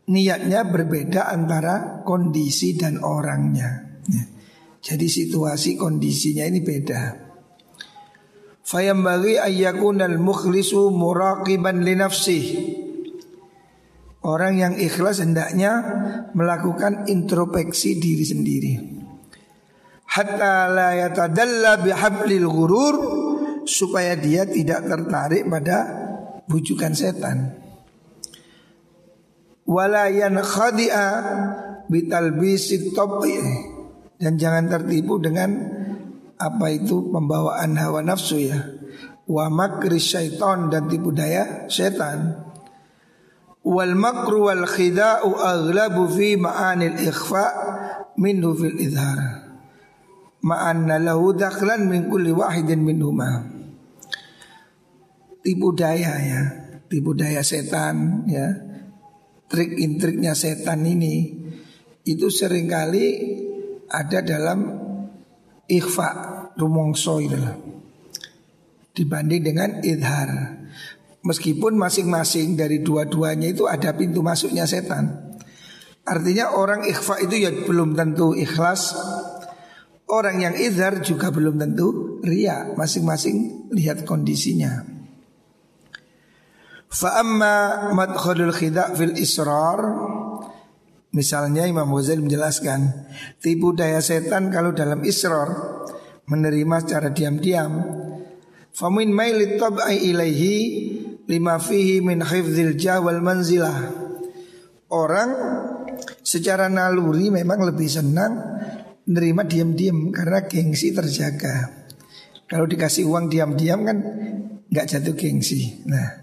Niatnya 0.04 0.68
berbeda 0.68 1.32
antara 1.32 2.04
kondisi 2.04 2.76
dan 2.76 3.00
orangnya. 3.00 3.96
Jadi 4.84 5.08
situasi 5.08 5.80
kondisinya 5.80 6.44
ini 6.44 6.60
beda. 6.60 7.23
Fayambagi 8.74 9.38
ayyakunal 9.38 10.18
mukhlisu 10.18 10.90
muraqiban 10.90 11.86
li 11.86 11.94
nafsih. 11.94 12.46
Orang 14.26 14.58
yang 14.58 14.74
ikhlas 14.74 15.22
hendaknya 15.22 15.78
melakukan 16.34 17.06
introspeksi 17.06 18.02
diri 18.02 18.26
sendiri. 18.26 18.74
Hatta 20.10 20.74
la 20.74 20.90
yatadalla 20.98 21.78
bihablil 21.86 22.50
ghurur 22.50 22.96
Supaya 23.64 24.20
dia 24.20 24.44
tidak 24.44 24.90
tertarik 24.92 25.48
pada 25.48 25.78
bujukan 26.52 26.92
setan. 26.92 27.56
Wala 29.64 30.12
yankhadi'a 30.12 31.08
bitalbisi 31.88 32.92
Dan 34.20 34.36
jangan 34.36 34.68
tertipu 34.68 35.16
dengan 35.16 35.80
apa 36.44 36.68
itu 36.76 37.08
pembawaan 37.08 37.80
hawa 37.80 38.04
nafsu 38.04 38.44
ya 38.44 38.60
wa 39.28 39.48
makri 39.48 40.00
syaiton 40.00 40.68
dan 40.68 40.92
tipu 40.92 41.16
daya 41.16 41.68
setan. 41.72 42.52
Wal 43.64 43.96
makru 43.96 44.52
wal 44.52 44.68
khida'u 44.68 45.40
aghlabu 45.40 46.12
fi 46.12 46.36
ma'anil 46.36 47.00
ikhfa 47.00 47.46
minhu 48.20 48.52
fil 48.52 48.76
idhar. 48.76 49.20
Ma'anna 50.44 51.00
lahu 51.00 51.32
dakhlan 51.32 51.88
min 51.88 52.12
kulli 52.12 52.36
wahidin 52.36 52.84
minhuma. 52.84 53.48
Tipu 55.40 55.72
daya 55.72 56.20
ya, 56.20 56.42
tipu 56.92 57.16
daya 57.16 57.40
setan 57.40 58.28
ya. 58.28 58.52
Trik 59.48 59.80
intriknya 59.80 60.36
setan 60.36 60.84
ini 60.84 61.30
itu 62.04 62.28
sering 62.28 62.68
kali 62.68 63.06
ada 63.88 64.20
dalam 64.26 64.83
ikhfa 65.68 66.10
rumongso 66.60 67.24
itu 67.24 67.40
dibanding 68.94 69.42
dengan 69.42 69.70
idhar. 69.82 70.62
Meskipun 71.24 71.80
masing-masing 71.80 72.60
dari 72.60 72.84
dua-duanya 72.84 73.48
itu 73.48 73.64
ada 73.64 73.96
pintu 73.96 74.20
masuknya 74.20 74.68
setan. 74.68 75.34
Artinya 76.04 76.52
orang 76.60 76.84
ikhfa 76.84 77.24
itu 77.24 77.48
ya 77.48 77.52
belum 77.64 77.96
tentu 77.96 78.36
ikhlas. 78.36 78.92
Orang 80.04 80.44
yang 80.44 80.52
idhar 80.60 81.00
juga 81.00 81.32
belum 81.32 81.56
tentu 81.56 82.20
ria. 82.28 82.76
Masing-masing 82.76 83.72
lihat 83.72 84.04
kondisinya. 84.04 84.84
Fa'amma 86.92 87.90
madkhulul 87.96 88.54
khida' 88.54 88.94
fil 88.94 89.16
israr 89.16 89.80
Misalnya 91.14 91.70
Imam 91.70 91.94
Ghazali 91.94 92.26
menjelaskan 92.26 93.06
Tipu 93.38 93.78
daya 93.78 94.02
setan 94.02 94.50
kalau 94.50 94.74
dalam 94.74 95.06
israr 95.06 95.54
Menerima 96.26 96.76
secara 96.82 97.14
diam-diam 97.14 97.72
Famin 98.74 99.14
mailit 99.14 99.62
tab'i 99.62 100.10
ilaihi 100.10 100.56
lima 101.30 101.62
fihi 101.62 102.02
min 102.02 102.26
hifdzil 102.26 102.74
jawal 102.74 103.22
manzilah. 103.22 104.02
Orang 104.94 105.30
secara 106.22 106.70
naluri 106.70 107.30
memang 107.34 107.66
lebih 107.66 107.90
senang 107.90 108.34
menerima 109.06 109.42
diam-diam 109.46 110.10
karena 110.14 110.46
gengsi 110.46 110.94
terjaga. 110.94 111.86
Kalau 112.46 112.66
dikasih 112.70 113.06
uang 113.10 113.30
diam-diam 113.30 113.86
kan 113.86 113.98
nggak 114.70 114.86
jatuh 114.90 115.14
gengsi. 115.18 115.86
Nah, 115.86 116.23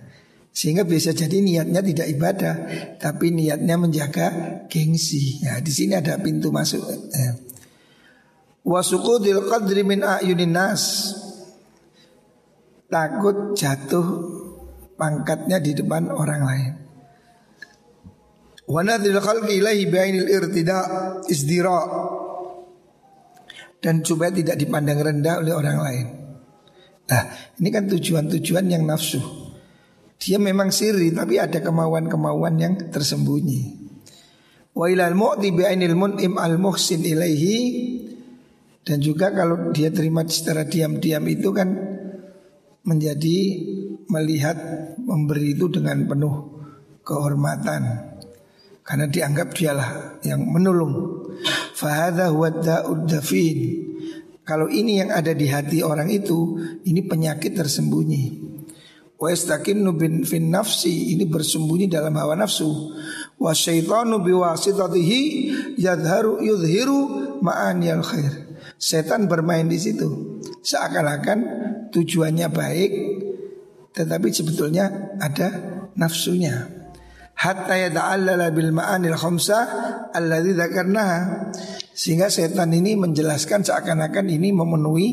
sehingga 0.51 0.83
bisa 0.83 1.15
jadi 1.15 1.39
niatnya 1.39 1.79
tidak 1.79 2.07
ibadah, 2.11 2.55
tapi 2.99 3.31
niatnya 3.31 3.79
menjaga 3.79 4.27
gengsi. 4.67 5.39
Ya, 5.47 5.63
di 5.63 5.71
sini 5.71 5.95
ada 5.95 6.19
pintu 6.19 6.51
masuk. 6.51 6.83
Ya. 7.15 7.39
Wasukudil 8.67 9.47
qadri 9.47 9.87
min 9.87 10.03
ayunin. 10.03 10.59
Takut 12.91 13.55
jatuh 13.55 14.07
pangkatnya 14.99 15.63
di 15.63 15.79
depan 15.79 16.11
orang 16.11 16.43
lain. 16.43 16.73
Wanadil 18.67 19.19
khalqi 19.23 19.63
ilahi 19.63 19.87
bainil 19.87 20.27
irtida 20.31 20.79
isdira 21.27 21.81
dan 23.83 24.03
supaya 24.03 24.31
tidak 24.31 24.59
dipandang 24.59 25.01
rendah 25.01 25.43
oleh 25.43 25.55
orang 25.55 25.79
lain. 25.79 26.07
Nah, 27.11 27.23
ini 27.59 27.69
kan 27.75 27.91
tujuan-tujuan 27.91 28.71
yang 28.71 28.87
nafsu. 28.87 29.19
Dia 30.21 30.37
memang 30.37 30.69
siri 30.69 31.17
tapi 31.17 31.41
ada 31.41 31.65
kemauan-kemauan 31.65 32.61
yang 32.61 32.75
tersembunyi. 32.93 33.81
Wa 34.77 34.87
ilal 34.93 35.17
mu'ti 35.17 35.49
mun'im 35.51 36.37
al 36.37 36.61
muhsin 36.61 37.01
ilaihi 37.01 37.59
dan 38.85 39.01
juga 39.01 39.33
kalau 39.33 39.73
dia 39.73 39.89
terima 39.89 40.23
secara 40.29 40.69
diam-diam 40.69 41.25
itu 41.25 41.49
kan 41.57 41.69
menjadi 42.85 43.39
melihat 44.09 44.57
memberi 45.01 45.57
itu 45.57 45.73
dengan 45.73 46.05
penuh 46.05 46.35
kehormatan 47.05 48.11
karena 48.85 49.07
dianggap 49.07 49.55
dialah 49.55 50.21
yang 50.27 50.43
menolong. 50.43 51.23
Fahadha 51.79 52.35
huwa. 52.35 52.51
Kalau 54.43 54.67
ini 54.67 54.99
yang 54.99 55.15
ada 55.15 55.31
di 55.31 55.47
hati 55.47 55.79
orang 55.87 56.11
itu, 56.11 56.59
ini 56.83 57.07
penyakit 57.07 57.55
tersembunyi. 57.55 58.50
Wa 59.21 59.29
istakinnu 59.29 60.01
bin 60.01 60.25
fin 60.25 60.49
nafsi 60.49 61.13
ini 61.13 61.29
bersembunyi 61.29 61.93
dalam 61.93 62.17
hawa 62.17 62.41
nafsu. 62.41 62.97
Wa 63.37 63.53
syaitanu 63.53 64.25
biwasitatihi 64.25 65.21
yadharu 65.77 66.41
yudhiru 66.41 66.99
ma'aniyal 67.45 68.01
khair. 68.01 68.33
Setan 68.81 69.29
bermain 69.29 69.69
di 69.69 69.77
situ. 69.77 70.41
Seakan-akan 70.65 71.39
tujuannya 71.93 72.49
baik, 72.49 72.93
tetapi 73.93 74.33
sebetulnya 74.33 75.13
ada 75.21 75.53
nafsunya. 76.01 76.81
Hatta 77.37 77.77
yata'allala 77.77 78.49
bil 78.57 78.73
ma'anil 78.73 79.21
khamsah 79.21 79.65
alladzi 80.17 80.57
dzakarnaha. 80.57 81.19
Sehingga 81.93 82.33
setan 82.33 82.73
ini 82.73 82.97
menjelaskan 82.97 83.69
seakan-akan 83.69 84.33
ini 84.33 84.49
memenuhi 84.57 85.09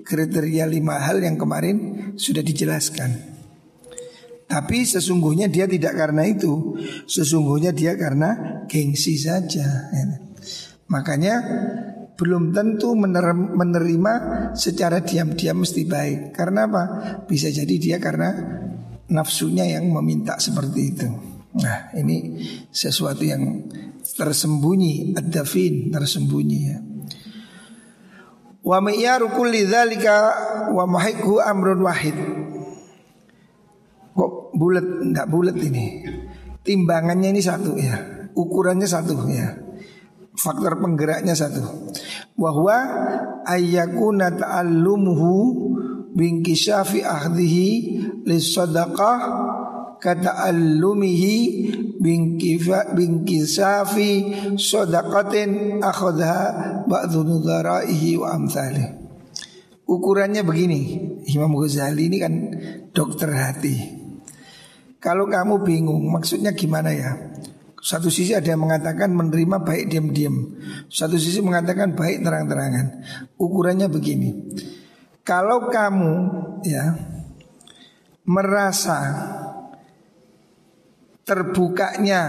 kriteria 0.00 0.64
lima 0.64 0.96
hal 0.96 1.20
yang 1.20 1.36
kemarin 1.36 1.76
sudah 2.16 2.40
dijelaskan. 2.40 3.39
Tapi 4.50 4.82
sesungguhnya 4.82 5.46
dia 5.46 5.70
tidak 5.70 5.94
karena 5.94 6.26
itu 6.26 6.74
Sesungguhnya 7.06 7.70
dia 7.70 7.94
karena 7.94 8.66
gengsi 8.66 9.14
saja 9.14 9.62
Makanya 10.90 11.34
belum 12.20 12.52
tentu 12.52 12.92
menerima 13.56 14.12
secara 14.52 15.00
diam-diam 15.00 15.64
mesti 15.64 15.88
baik. 15.88 16.36
Karena 16.36 16.68
apa? 16.68 16.84
Bisa 17.24 17.48
jadi 17.48 17.74
dia 17.80 17.96
karena 17.96 18.36
nafsunya 19.08 19.64
yang 19.64 19.88
meminta 19.88 20.36
seperti 20.36 20.80
itu. 20.84 21.08
Nah, 21.56 21.88
ini 21.96 22.44
sesuatu 22.68 23.24
yang 23.24 23.64
tersembunyi, 24.04 25.16
ad-dafin, 25.16 25.88
tersembunyi 25.88 26.58
ya. 26.60 26.78
Wa 28.60 28.84
mi'yaru 28.84 29.32
kulli 29.32 29.64
dzalika 29.64 30.16
wa 30.76 30.84
mahikhu 30.84 31.40
amrun 31.40 31.80
wahid. 31.80 32.18
Bulat 34.60 34.84
enggak 34.84 35.26
bulat 35.32 35.56
ini? 35.56 36.04
Timbangannya 36.60 37.32
ini 37.32 37.40
satu 37.40 37.80
ya. 37.80 38.28
Ukurannya 38.36 38.84
satu 38.84 39.16
ya 39.32 39.70
faktor 40.40 40.80
penggeraknya 40.80 41.36
satu. 41.36 41.92
Wahwa 42.40 42.78
ayyakuna 43.44 44.32
ta'allumuhu 44.32 45.32
binkishafi 46.16 47.04
ahdihi 47.04 47.68
lisadaqah 48.24 49.20
kata'allumihi 50.00 51.36
binkifa 52.00 52.96
binkisafi 52.96 54.10
sadaqatin 54.56 55.84
akhadha 55.84 56.36
ba'dhu 56.88 57.20
nudharaihi 57.20 58.16
wa 58.16 58.32
amthali. 58.32 58.96
Ukurannya 59.90 60.46
begini, 60.46 60.80
Imam 61.34 61.50
Ghazali 61.58 62.06
ini 62.06 62.22
kan 62.22 62.34
dokter 62.94 63.26
hati. 63.34 63.99
Kalau 65.00 65.24
kamu 65.26 65.64
bingung 65.64 66.04
maksudnya 66.12 66.52
gimana 66.52 66.92
ya? 66.92 67.16
Satu 67.80 68.12
sisi 68.12 68.36
ada 68.36 68.44
yang 68.44 68.60
mengatakan 68.60 69.08
menerima 69.16 69.64
baik 69.64 69.88
diam-diam. 69.88 70.36
Satu 70.92 71.16
sisi 71.16 71.40
mengatakan 71.40 71.96
baik 71.96 72.20
terang-terangan. 72.20 73.00
Ukurannya 73.40 73.88
begini. 73.88 74.30
Kalau 75.24 75.68
kamu 75.68 76.12
ya 76.66 76.96
Merasa 78.26 78.98
Terbukanya 81.22 82.22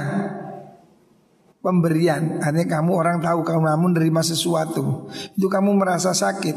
Pemberian 1.62 2.41
Artinya 2.41 2.77
kamu 2.77 2.91
orang 2.93 3.17
tahu 3.23 3.41
kamu 3.41 3.73
menerima 3.89 4.21
sesuatu 4.21 5.10
Itu 5.34 5.49
kamu 5.49 5.73
merasa 5.77 6.13
sakit 6.13 6.53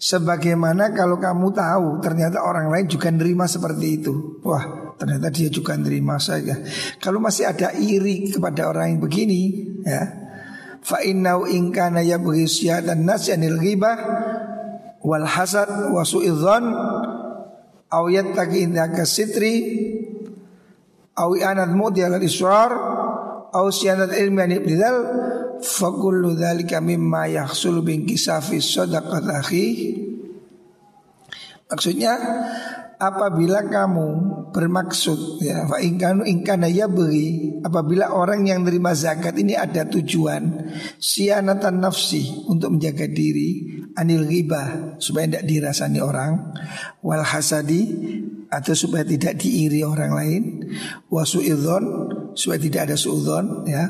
Sebagaimana 0.00 0.96
kalau 0.96 1.20
kamu 1.20 1.52
tahu 1.52 2.00
ternyata 2.00 2.40
orang 2.40 2.72
lain 2.72 2.88
juga 2.88 3.12
nerima 3.12 3.44
seperti 3.44 4.00
itu. 4.00 4.40
Wah, 4.40 4.96
ternyata 4.96 5.28
dia 5.28 5.52
juga 5.52 5.76
nerima 5.76 6.16
saya. 6.16 6.56
Kalau 6.96 7.20
masih 7.20 7.44
ada 7.44 7.76
iri 7.76 8.32
kepada 8.32 8.72
orang 8.72 8.96
yang 8.96 9.00
begini, 9.04 9.40
ya. 9.84 10.04
Fa 10.80 11.04
innau 11.04 11.44
in 11.44 11.68
kana 11.68 12.00
yabghi 12.00 12.48
dan 12.80 13.04
nas 13.04 13.28
anil 13.28 13.60
ghibah 13.60 14.00
wal 15.04 15.28
hasad 15.28 15.68
wa 15.92 16.00
su'idzan 16.00 16.64
aw 17.92 18.04
yattaqi 18.08 18.64
indaka 18.64 19.04
sitri 19.04 19.54
aw 21.20 21.28
anad 21.36 21.76
mudi 21.76 22.00
al 22.00 22.16
israr 22.24 22.72
aw 23.52 23.66
siyanat 23.68 24.16
ilmi 24.16 24.40
an 24.40 24.52
Fakullu 25.60 26.36
dhalika 26.36 26.80
mimma 26.80 27.28
yahsul 27.28 27.84
bin 27.84 28.08
kisafi 28.08 28.58
Maksudnya 31.70 32.12
apabila 33.00 33.64
kamu 33.64 34.08
bermaksud 34.52 35.40
ya 35.40 35.64
fa 35.64 35.80
ingkanu 35.80 36.28
ingkana 36.28 36.68
ya 36.68 36.84
beri 36.84 37.56
apabila 37.64 38.12
orang 38.12 38.44
yang 38.44 38.60
menerima 38.60 38.92
zakat 38.92 39.40
ini 39.40 39.56
ada 39.56 39.88
tujuan 39.88 40.68
sianatan 41.00 41.80
nafsi 41.80 42.44
untuk 42.44 42.76
menjaga 42.76 43.08
diri 43.08 43.80
anil 43.96 44.28
ghibah 44.28 45.00
supaya 45.00 45.32
tidak 45.32 45.44
dirasani 45.48 46.04
orang 46.04 46.52
wal 47.00 47.24
hasadi 47.24 47.88
atau 48.52 48.74
supaya 48.76 49.06
tidak 49.06 49.40
diiri 49.40 49.80
orang 49.80 50.12
lain 50.12 50.42
wasu'idzon 51.08 51.84
supaya 52.36 52.58
tidak 52.60 52.80
ada 52.90 52.96
suudzon 53.00 53.64
ya 53.64 53.88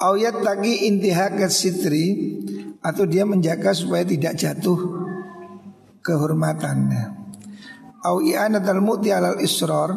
ayat 0.00 0.40
tagi 0.40 0.88
intihakat 0.88 1.52
sitri 1.52 2.36
atau 2.80 3.04
dia 3.04 3.28
menjaga 3.28 3.76
supaya 3.76 4.02
tidak 4.08 4.34
jatuh 4.40 4.80
kehormatannya 6.00 7.04
au 8.08 8.24
i'anatal 8.24 8.80
muti 8.80 9.12
alal 9.12 9.36
isror 9.38 9.92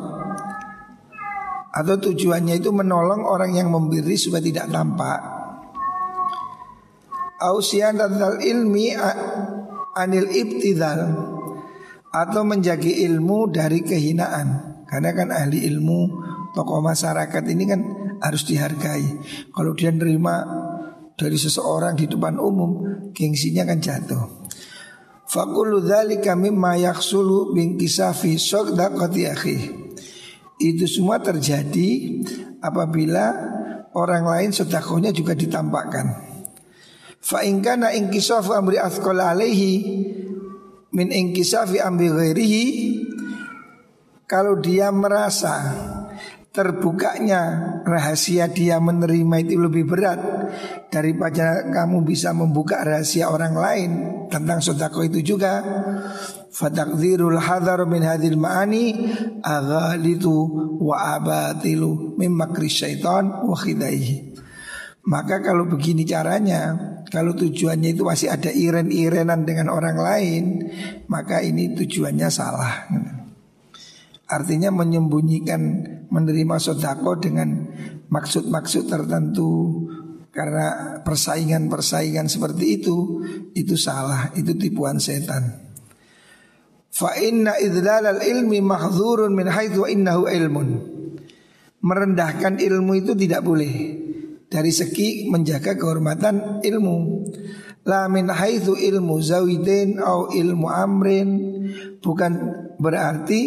atau 1.73 1.95
tujuannya 1.97 2.59
itu 2.59 2.69
menolong 2.69 3.25
orang 3.25 3.55
yang 3.55 3.71
memberi 3.71 4.19
supaya 4.19 4.43
tidak 4.43 4.69
tampak 4.69 5.33
Ausianatal 7.43 8.39
ilmi 8.39 8.95
anil 9.99 10.31
ibtidal 10.31 11.11
atau 12.07 12.41
menjaga 12.47 12.87
ilmu 12.87 13.51
dari 13.51 13.83
kehinaan. 13.83 14.79
Karena 14.87 15.11
kan 15.11 15.27
ahli 15.27 15.67
ilmu 15.67 15.99
tokoh 16.55 16.79
masyarakat 16.79 17.43
ini 17.51 17.63
kan 17.67 17.81
harus 18.23 18.47
dihargai. 18.47 19.03
Kalau 19.51 19.75
dia 19.75 19.91
nerima 19.91 20.39
dari 21.19 21.35
seseorang 21.35 21.99
di 21.99 22.07
depan 22.07 22.39
umum, 22.39 23.03
gengsinya 23.11 23.67
kan 23.67 23.83
jatuh. 23.83 24.47
Fakulu 25.27 25.83
dzalika 25.83 26.39
mimma 26.39 26.79
yaksulu 26.79 27.51
bin 27.51 27.75
kisafi 27.75 28.39
sadaqati 28.39 29.21
akhi. 29.27 29.57
Itu 30.63 30.87
semua 30.87 31.19
terjadi 31.19 32.21
apabila 32.63 33.25
orang 33.91 34.23
lain 34.23 34.49
sedekahnya 34.55 35.11
juga 35.11 35.35
ditampakkan. 35.35 36.31
Fa 37.23 37.43
in 37.43 37.59
kana 37.63 37.91
amri 37.91 38.77
athqal 38.79 39.19
alaihi 39.19 39.73
min 40.93 41.07
inkisafi 41.09 41.81
amri 41.81 42.11
ghairihi 42.11 42.65
kalau 44.29 44.59
dia 44.59 44.91
merasa 44.93 45.53
terbukanya 46.53 47.41
rahasia 47.81 48.45
dia 48.45 48.77
menerima 48.77 49.41
itu 49.41 49.57
lebih 49.57 49.89
berat 49.89 50.21
daripada 50.93 51.65
kamu 51.73 52.05
bisa 52.05 52.29
membuka 52.29 52.77
rahasia 52.85 53.33
orang 53.33 53.57
lain 53.57 53.89
tentang 54.29 54.61
sodako 54.61 55.01
itu 55.01 55.33
juga 55.33 55.65
fatakdirul 56.53 57.41
hadar 57.41 57.89
min 57.89 58.05
hadil 58.05 58.37
ma'ani 58.37 58.85
aghalitu 59.41 60.33
wa 60.77 61.17
abatilu 61.17 62.13
mimmakri 62.21 62.69
syaitan 62.69 63.49
wa 63.49 63.57
khidaihi 63.57 64.33
maka 65.03 65.43
kalau 65.43 65.67
begini 65.67 66.07
caranya, 66.07 66.79
kalau 67.11 67.35
tujuannya 67.35 67.91
itu 67.91 68.07
masih 68.07 68.31
ada 68.31 68.47
iren-irenan 68.47 69.43
dengan 69.43 69.67
orang 69.67 69.99
lain, 69.99 70.43
maka 71.11 71.43
ini 71.43 71.75
tujuannya 71.75 72.31
salah. 72.31 72.87
Artinya 74.31 74.71
menyembunyikan 74.71 75.61
menerima 76.13 76.61
sodako 76.61 77.17
dengan 77.17 77.65
maksud-maksud 78.13 78.85
tertentu 78.85 79.81
karena 80.29 80.97
persaingan-persaingan 81.01 82.29
seperti 82.29 82.81
itu 82.81 83.21
itu 83.57 83.73
salah, 83.77 84.29
itu 84.37 84.53
tipuan 84.57 85.01
setan. 85.01 85.63
Fa 86.93 87.17
inna 87.17 87.57
idlal 87.57 88.05
al 88.05 88.21
ilmi 88.21 88.61
mahdzurun 88.61 89.33
min 89.33 89.49
haitsu 89.49 89.89
innahu 89.89 90.29
ilmun. 90.29 90.69
Merendahkan 91.81 92.61
ilmu 92.61 92.93
itu 92.97 93.17
tidak 93.17 93.41
boleh 93.41 93.73
dari 94.45 94.69
segi 94.69 95.25
menjaga 95.29 95.73
kehormatan 95.73 96.61
ilmu. 96.61 96.97
La 97.89 98.05
min 98.09 98.29
haitsu 98.29 98.77
ilmu 98.77 99.17
zawidin 99.21 99.97
au 99.97 100.29
ilmu 100.33 100.69
amrin 100.69 101.29
bukan 101.99 102.33
berarti 102.77 103.41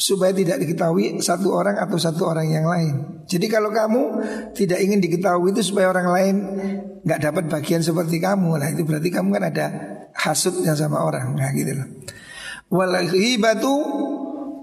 supaya 0.00 0.32
tidak 0.32 0.64
diketahui 0.64 1.20
satu 1.20 1.52
orang 1.52 1.76
atau 1.76 2.00
satu 2.00 2.24
orang 2.24 2.48
yang 2.48 2.64
lain. 2.64 3.22
Jadi 3.28 3.46
kalau 3.52 3.68
kamu 3.68 4.02
tidak 4.56 4.80
ingin 4.80 4.98
diketahui 4.98 5.52
itu 5.52 5.60
supaya 5.60 5.92
orang 5.92 6.08
lain 6.08 6.34
nggak 7.04 7.20
dapat 7.20 7.44
bagian 7.52 7.84
seperti 7.84 8.16
kamu, 8.18 8.56
lah 8.56 8.72
itu 8.72 8.82
berarti 8.88 9.12
kamu 9.12 9.28
kan 9.36 9.44
ada 9.52 9.66
hasutnya 10.16 10.72
sama 10.72 11.04
orang, 11.04 11.36
nah 11.36 11.52
gitu 11.52 11.76
loh. 11.76 11.88
Wal 12.72 12.96
ghibatu 13.12 13.74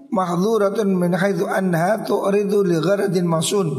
mahdhuratun 0.10 0.90
min 0.98 1.14
haitsu 1.14 1.46
anha 1.46 2.02
tu'ridu 2.02 2.66
li 2.66 2.78
gharadin 2.82 3.30
masun 3.30 3.70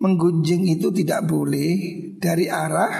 menggunjing 0.00 0.68
itu 0.68 0.88
tidak 0.92 1.28
boleh 1.28 2.00
dari 2.20 2.48
arah 2.48 2.92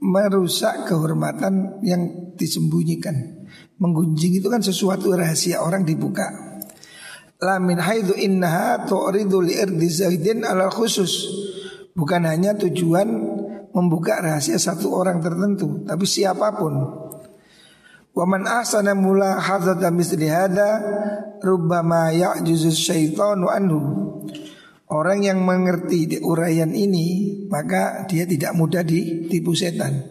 merusak 0.00 0.88
kehormatan 0.88 1.84
yang 1.84 2.34
disembunyikan. 2.34 3.44
Menggunjing 3.80 4.40
itu 4.40 4.48
kan 4.48 4.64
sesuatu 4.64 5.12
rahasia 5.12 5.60
orang 5.60 5.84
dibuka. 5.84 6.24
Lamin 7.40 7.80
haidu 7.80 8.12
innaha 8.16 8.84
tu'ridu 8.84 9.40
li'irdi 9.40 9.88
zaidin 9.88 10.44
ala 10.44 10.68
khusus. 10.68 11.28
Bukan 11.96 12.28
hanya 12.28 12.56
tujuan 12.56 13.08
membuka 13.72 14.20
rahasia 14.20 14.60
satu 14.60 14.92
orang 14.92 15.24
tertentu, 15.24 15.84
tapi 15.88 16.04
siapa 16.04 16.52
pun. 16.56 16.74
Waman 18.10 18.44
ahsana 18.44 18.92
mula 18.92 19.38
hadzata 19.38 19.88
misli 19.88 20.26
hada 20.26 20.82
rubbama 21.40 22.10
ya'juzu 22.12 22.74
syaitanu 22.74 23.46
anhu. 23.48 23.80
Orang 24.90 25.22
yang 25.22 25.46
mengerti 25.46 26.18
uraian 26.18 26.74
ini 26.74 27.38
maka 27.46 28.10
dia 28.10 28.26
tidak 28.26 28.58
mudah 28.58 28.82
ditipu 28.82 29.54
setan. 29.54 30.02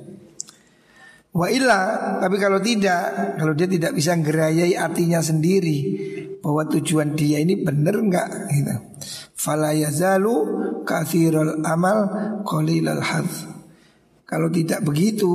Wa 1.36 1.52
illa, 1.52 2.15
tapi 2.24 2.39
kalau 2.39 2.63
tidak, 2.63 3.36
kalau 3.36 3.54
dia 3.54 3.68
tidak 3.68 3.92
bisa 3.92 4.15
gerayai 4.18 4.74
artinya 4.80 5.20
sendiri 5.20 5.80
bahwa 6.39 6.65
tujuan 6.72 7.13
dia 7.13 7.44
ini 7.44 7.60
benar 7.60 8.00
enggak 8.00 8.30
gitu. 8.56 8.76
Fala 9.36 9.76
kathirul 10.88 11.62
amal 11.68 12.00
qalilal 12.48 13.04
hadz. 13.04 13.46
Kalau 14.26 14.48
tidak 14.48 14.82
begitu, 14.88 15.28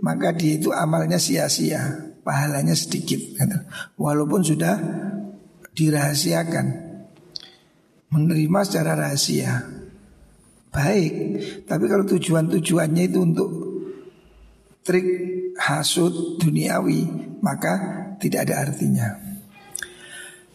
maka 0.00 0.32
dia 0.32 0.56
itu 0.56 0.72
amalnya 0.72 1.20
sia-sia, 1.20 2.16
pahalanya 2.24 2.72
sedikit 2.72 3.20
gitu. 3.20 3.58
Walaupun 4.00 4.40
sudah 4.40 4.76
dirahasiakan 5.76 6.89
menerima 8.10 8.60
secara 8.66 8.98
rahasia. 8.98 9.64
Baik, 10.70 11.12
tapi 11.66 11.84
kalau 11.90 12.06
tujuan-tujuannya 12.06 13.02
itu 13.10 13.18
untuk 13.18 13.50
trik 14.86 15.06
hasud 15.58 16.38
duniawi, 16.38 17.10
maka 17.42 17.74
tidak 18.22 18.46
ada 18.46 18.70
artinya. 18.70 19.30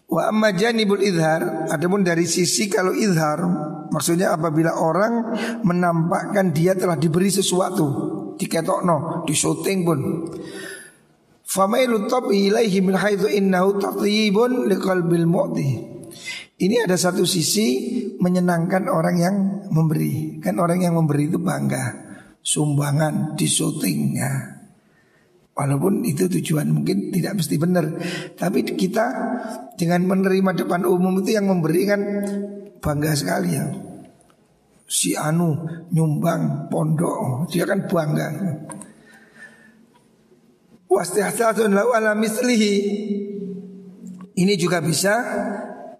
Wa 0.05 0.29
amma 0.29 0.53
janibul 0.53 1.01
idhar 1.01 1.65
Adapun 1.73 2.05
dari 2.05 2.29
sisi 2.29 2.69
kalau 2.69 2.93
idhar 2.93 3.41
Maksudnya 3.89 4.37
apabila 4.37 4.77
orang 4.77 5.33
Menampakkan 5.65 6.53
dia 6.53 6.77
telah 6.77 6.93
diberi 6.93 7.33
sesuatu 7.33 7.85
Diketokno 8.37 9.25
Di 9.25 9.33
syuting 9.33 9.79
pun 9.81 9.99
Famailu 11.41 12.05
tabi 12.05 12.53
ilaihi 12.53 12.85
min 12.85 12.93
haithu 12.93 13.25
innahu 13.25 13.81
tatyibun 13.81 14.69
liqalbil 14.69 15.25
mu'ti 15.25 15.94
ini 16.55 16.75
ada 16.79 16.95
satu 16.95 17.27
sisi 17.27 17.67
menyenangkan 18.15 18.87
orang 18.87 19.15
yang 19.19 19.35
memberi. 19.75 20.39
Kan 20.39 20.55
orang 20.63 20.87
yang 20.87 20.95
memberi 20.95 21.27
itu 21.27 21.35
bangga. 21.35 22.07
Sumbangan 22.39 23.35
di 23.35 23.43
syuting 23.43 23.99
ya. 24.15 24.31
Walaupun 25.55 26.03
itu 26.03 26.31
tujuan 26.31 26.71
mungkin 26.71 27.11
tidak 27.11 27.43
mesti 27.43 27.55
benar. 27.59 27.85
Tapi 28.39 28.63
kita 28.63 29.05
dengan 29.75 30.07
menerima 30.07 30.63
depan 30.63 30.87
umum 30.87 31.19
itu 31.19 31.35
yang 31.35 31.51
memberi 31.51 31.81
kan 31.83 32.01
bangga 32.79 33.11
sekali 33.15 33.49
ya. 33.55 33.65
Si 34.85 35.17
Anu 35.17 35.59
nyumbang 35.91 36.71
pondok, 36.71 37.51
dia 37.51 37.67
kan 37.67 37.83
bangga. 37.83 38.27
Wastihtatun 40.87 41.75
lau 41.75 41.91
ala 41.91 42.15
mislihi. 42.15 42.75
Ini 44.35 44.53
juga 44.59 44.79
bisa 44.79 45.15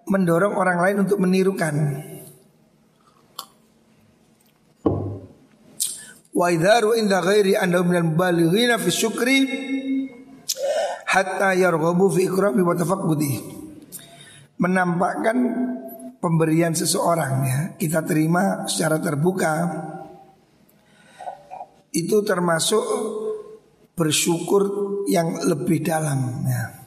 mendorong 0.05 0.53
orang 0.53 0.77
lain 0.81 0.97
untuk 1.05 1.17
menirukan. 1.21 1.75
Wa 6.35 6.51
idharu 6.51 6.99
inda 6.99 7.23
ghairi 7.23 7.55
annahu 7.55 7.87
minal 7.87 8.11
balighina 8.11 8.75
fi 8.75 8.89
syukri 8.91 9.37
hatta 11.07 11.55
yarghabu 11.55 12.11
fi 12.11 12.27
ikrami 12.27 12.59
wa 12.59 12.75
tafaqqudi. 12.75 13.33
Menampakkan 14.59 15.37
pemberian 16.19 16.75
seseorang 16.75 17.33
ya, 17.47 17.59
kita 17.79 18.03
terima 18.03 18.67
secara 18.67 18.99
terbuka 18.99 19.51
itu 21.95 22.19
termasuk 22.27 22.83
bersyukur 23.95 24.63
yang 25.07 25.39
lebih 25.47 25.79
dalam 25.79 26.43
ya. 26.43 26.83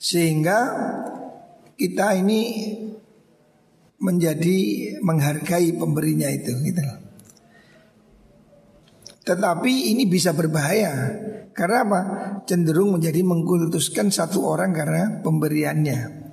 Sehingga 0.00 0.58
kita 1.78 2.18
ini 2.18 2.74
menjadi 4.02 4.58
menghargai 4.98 5.74
pemberinya 5.78 6.26
itu 6.26 6.50
gitu 6.66 6.82
Tetapi 9.22 9.92
ini 9.92 10.08
bisa 10.08 10.32
berbahaya. 10.32 11.12
Karena 11.52 11.84
apa? 11.84 12.00
Cenderung 12.48 12.96
menjadi 12.96 13.20
mengkultuskan 13.20 14.08
satu 14.08 14.40
orang 14.40 14.72
karena 14.72 15.20
pemberiannya. 15.20 16.32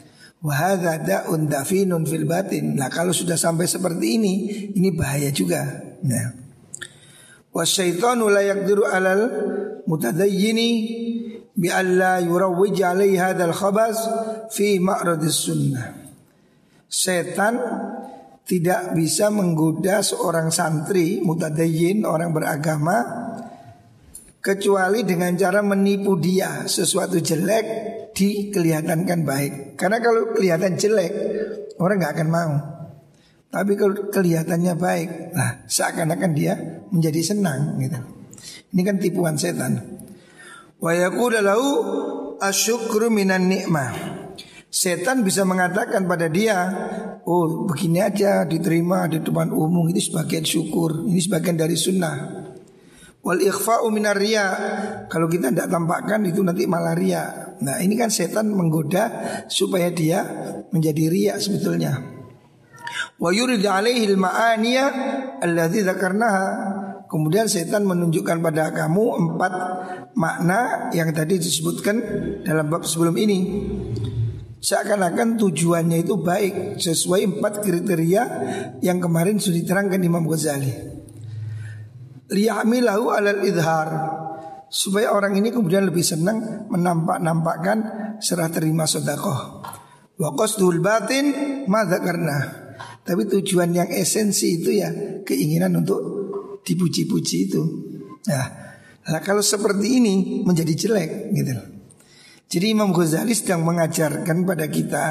Fil 2.08 2.24
batin. 2.24 2.80
Nah 2.80 2.88
kalau 2.88 3.12
sudah 3.12 3.36
sampai 3.36 3.68
seperti 3.68 4.16
ini 4.16 4.34
Ini 4.80 4.90
bahaya 4.96 5.28
juga. 5.36 5.66
Nah. 6.08 6.40
Wasyaitanu 7.52 8.32
la 8.32 8.48
yakdiru 8.48 8.88
alal 8.88 9.22
Bi 11.56 11.72
alla 11.72 12.20
yurawwij 12.20 12.84
alaihi 12.84 13.16
hadal 13.16 13.56
khabas 13.56 13.96
Fi 14.52 14.76
ma'radis 14.84 15.40
sunnah 15.40 15.88
Setan 16.92 17.56
tidak 18.46 18.94
bisa 18.94 19.34
menggoda 19.34 20.06
seorang 20.06 20.54
santri 20.54 21.18
mutadayyin 21.18 22.06
orang 22.06 22.30
beragama 22.30 23.02
kecuali 24.38 25.02
dengan 25.02 25.34
cara 25.34 25.66
menipu 25.66 26.14
dia 26.22 26.70
sesuatu 26.70 27.18
jelek 27.18 27.66
dikelihatankan 28.14 29.26
baik. 29.26 29.54
Karena 29.74 29.98
kalau 29.98 30.38
kelihatan 30.38 30.78
jelek 30.78 31.12
orang 31.82 31.98
nggak 31.98 32.14
akan 32.14 32.30
mau. 32.30 32.54
Tapi 33.50 33.74
kalau 33.74 34.12
kelihatannya 34.14 34.74
baik, 34.78 35.10
nah 35.34 35.64
seakan-akan 35.66 36.32
dia 36.38 36.54
menjadi 36.94 37.34
senang 37.34 37.80
gitu. 37.82 37.98
Ini 38.76 38.82
kan 38.86 38.96
tipuan 39.02 39.40
setan. 39.40 39.95
Wa 40.80 40.92
yaqulu 40.92 41.40
lahu 41.40 41.68
asyukru 42.40 43.08
minan 43.12 43.48
nikmah. 43.48 43.92
Setan 44.68 45.24
bisa 45.24 45.48
mengatakan 45.48 46.04
pada 46.04 46.28
dia, 46.28 46.68
oh 47.24 47.64
begini 47.64 48.04
aja 48.04 48.44
diterima 48.44 49.08
di 49.08 49.24
depan 49.24 49.48
umum 49.56 49.88
itu 49.88 50.12
sebagian 50.12 50.44
syukur, 50.44 51.08
ini 51.08 51.24
sebagian 51.24 51.56
dari 51.56 51.80
sunnah. 51.80 52.46
Wal 53.26 53.42
ikhfa'u 53.42 53.90
minar 53.90 54.22
riya. 54.22 54.48
Kalau 55.10 55.26
kita 55.26 55.50
tidak 55.50 55.74
tampakkan 55.74 56.22
itu 56.30 56.46
nanti 56.46 56.70
malah 56.70 56.94
ria. 56.94 57.58
Nah 57.66 57.82
ini 57.82 57.98
kan 57.98 58.14
setan 58.14 58.54
menggoda 58.54 59.10
supaya 59.50 59.90
dia 59.90 60.22
menjadi 60.70 61.04
ria 61.10 61.34
sebetulnya. 61.42 61.98
Wa 63.18 63.34
yurid 63.34 63.66
alaihi 63.66 64.14
al-ma'aniya 64.14 64.86
alladhi 65.42 65.82
dzakarnaha. 65.82 66.48
Kemudian 67.06 67.46
setan 67.46 67.86
menunjukkan 67.86 68.42
pada 68.42 68.74
kamu 68.74 69.06
empat 69.14 69.54
makna 70.18 70.90
yang 70.90 71.14
tadi 71.14 71.38
disebutkan 71.38 71.96
dalam 72.42 72.66
bab 72.66 72.82
sebelum 72.82 73.14
ini. 73.18 73.40
Seakan-akan 74.66 75.38
tujuannya 75.38 76.02
itu 76.02 76.18
baik 76.18 76.82
Sesuai 76.82 77.38
empat 77.38 77.62
kriteria 77.62 78.24
Yang 78.82 78.98
kemarin 79.06 79.38
sudah 79.38 79.62
diterangkan 79.62 80.02
Imam 80.02 80.26
Ghazali. 80.26 80.74
Liya'milahu 82.34 83.14
alal 83.14 83.46
idhar. 83.46 83.90
Supaya 84.66 85.14
orang 85.14 85.38
ini 85.38 85.54
kemudian 85.54 85.86
lebih 85.86 86.02
senang 86.02 86.66
Menampak-nampakkan 86.74 87.78
Serah 88.18 88.50
terima 88.50 88.90
sodakoh 88.90 89.62
Wa 90.18 90.34
qasdul 90.34 90.82
batin 90.82 91.30
Mada 91.70 92.02
karena 92.02 92.38
Tapi 93.06 93.30
tujuan 93.30 93.70
yang 93.70 93.90
esensi 93.94 94.58
itu 94.58 94.82
ya 94.82 94.90
Keinginan 95.22 95.78
untuk 95.78 96.25
dipuji-puji 96.66 97.38
itu. 97.48 97.62
Nah, 98.26 98.46
nah 99.06 99.22
kalau 99.22 99.46
seperti 99.46 100.02
ini 100.02 100.42
menjadi 100.42 100.74
jelek 100.74 101.30
gitu 101.38 101.76
jadi 102.46 102.72
Imam 102.72 102.94
Ghazali 102.94 103.34
sedang 103.34 103.66
mengajarkan 103.66 104.46
pada 104.46 104.70
kita 104.70 105.06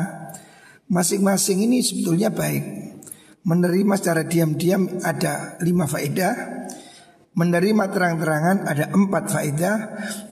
Masing-masing 0.85 1.65
ini 1.65 1.81
sebetulnya 1.81 2.29
baik. 2.29 2.65
Menerima 3.45 3.95
secara 3.99 4.23
diam-diam 4.25 4.87
ada 5.03 5.59
lima 5.65 5.91
faedah 5.91 6.65
Menerima 7.35 7.85
terang-terangan 7.91 8.57
ada 8.65 8.85
empat 8.95 9.25
faedah 9.29 9.77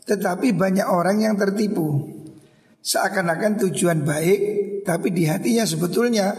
Tetapi 0.07 0.55
banyak 0.55 0.87
orang 0.87 1.27
yang 1.27 1.35
tertipu. 1.35 2.07
Seakan-akan 2.83 3.67
tujuan 3.69 4.07
baik 4.07 4.41
Tapi 4.87 5.09
di 5.11 5.27
hatinya 5.27 5.67
sebetulnya 5.67 6.33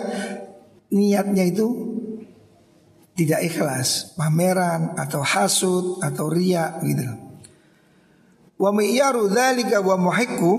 Niatnya 0.93 1.43
itu 1.43 1.92
tidak 3.13 3.45
ikhlas 3.45 4.17
Pameran 4.17 4.97
atau 4.97 5.21
hasut 5.21 6.02
atau 6.02 6.30
riak 6.30 6.82
gitu 6.86 7.23
Wa 8.63 8.71
mi'yaru 8.71 9.28
dzalika 9.28 9.84
wa 9.84 9.99
muhikku 9.99 10.52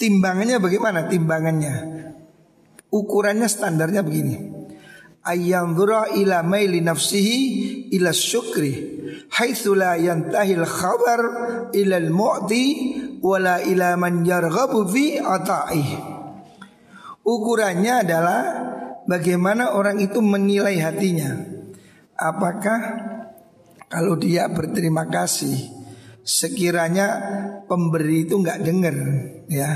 timbangannya 0.00 0.56
bagaimana 0.56 1.04
timbangannya? 1.04 1.74
Ukurannya 2.88 3.44
standarnya 3.50 4.00
begini. 4.00 4.54
Ayyanzura 5.24 6.16
ila 6.16 6.40
maili 6.44 6.80
nafsihi 6.84 7.40
ila 7.96 8.12
syukri 8.12 8.72
haitsu 9.32 9.72
la 9.72 9.96
yantahil 9.96 10.64
khabar 10.68 11.20
ila 11.72 11.96
al-mu'ti 11.96 12.64
wala 13.24 13.60
ila 13.64 14.00
man 14.00 14.24
yarghabu 14.24 14.88
fi 14.88 15.20
ata'i. 15.20 15.84
Ukurannya 17.24 17.94
adalah 18.04 18.40
bagaimana 19.08 19.76
orang 19.76 20.00
itu 20.00 20.20
menilai 20.20 20.76
hatinya. 20.80 21.32
Apakah 22.14 22.80
kalau 23.90 24.18
dia 24.18 24.48
berterima 24.50 25.06
kasih 25.06 25.70
sekiranya 26.24 27.06
pemberi 27.68 28.24
itu 28.24 28.40
nggak 28.40 28.60
dengar 28.64 28.96
ya 29.46 29.70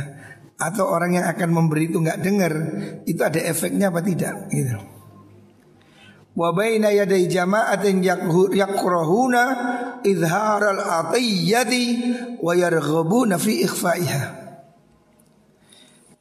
atau 0.59 0.91
orang 0.91 1.21
yang 1.21 1.27
akan 1.29 1.51
memberi 1.55 1.93
itu 1.93 2.03
nggak 2.03 2.21
dengar 2.25 2.53
itu 3.05 3.21
ada 3.23 3.39
efeknya 3.39 3.93
apa 3.93 4.01
tidak 4.03 4.49
gitu. 4.51 4.79
Wa 6.39 6.55
baina 6.55 6.95
yaday 6.95 7.27
jama'atin 7.27 7.99
yakrahuna 8.55 9.43
al 10.03 10.81
atiyati 11.03 11.85
wa 12.39 12.53
yarghabuna 12.55 13.43
fi 13.43 13.67
ikhfaiha. 13.67 14.23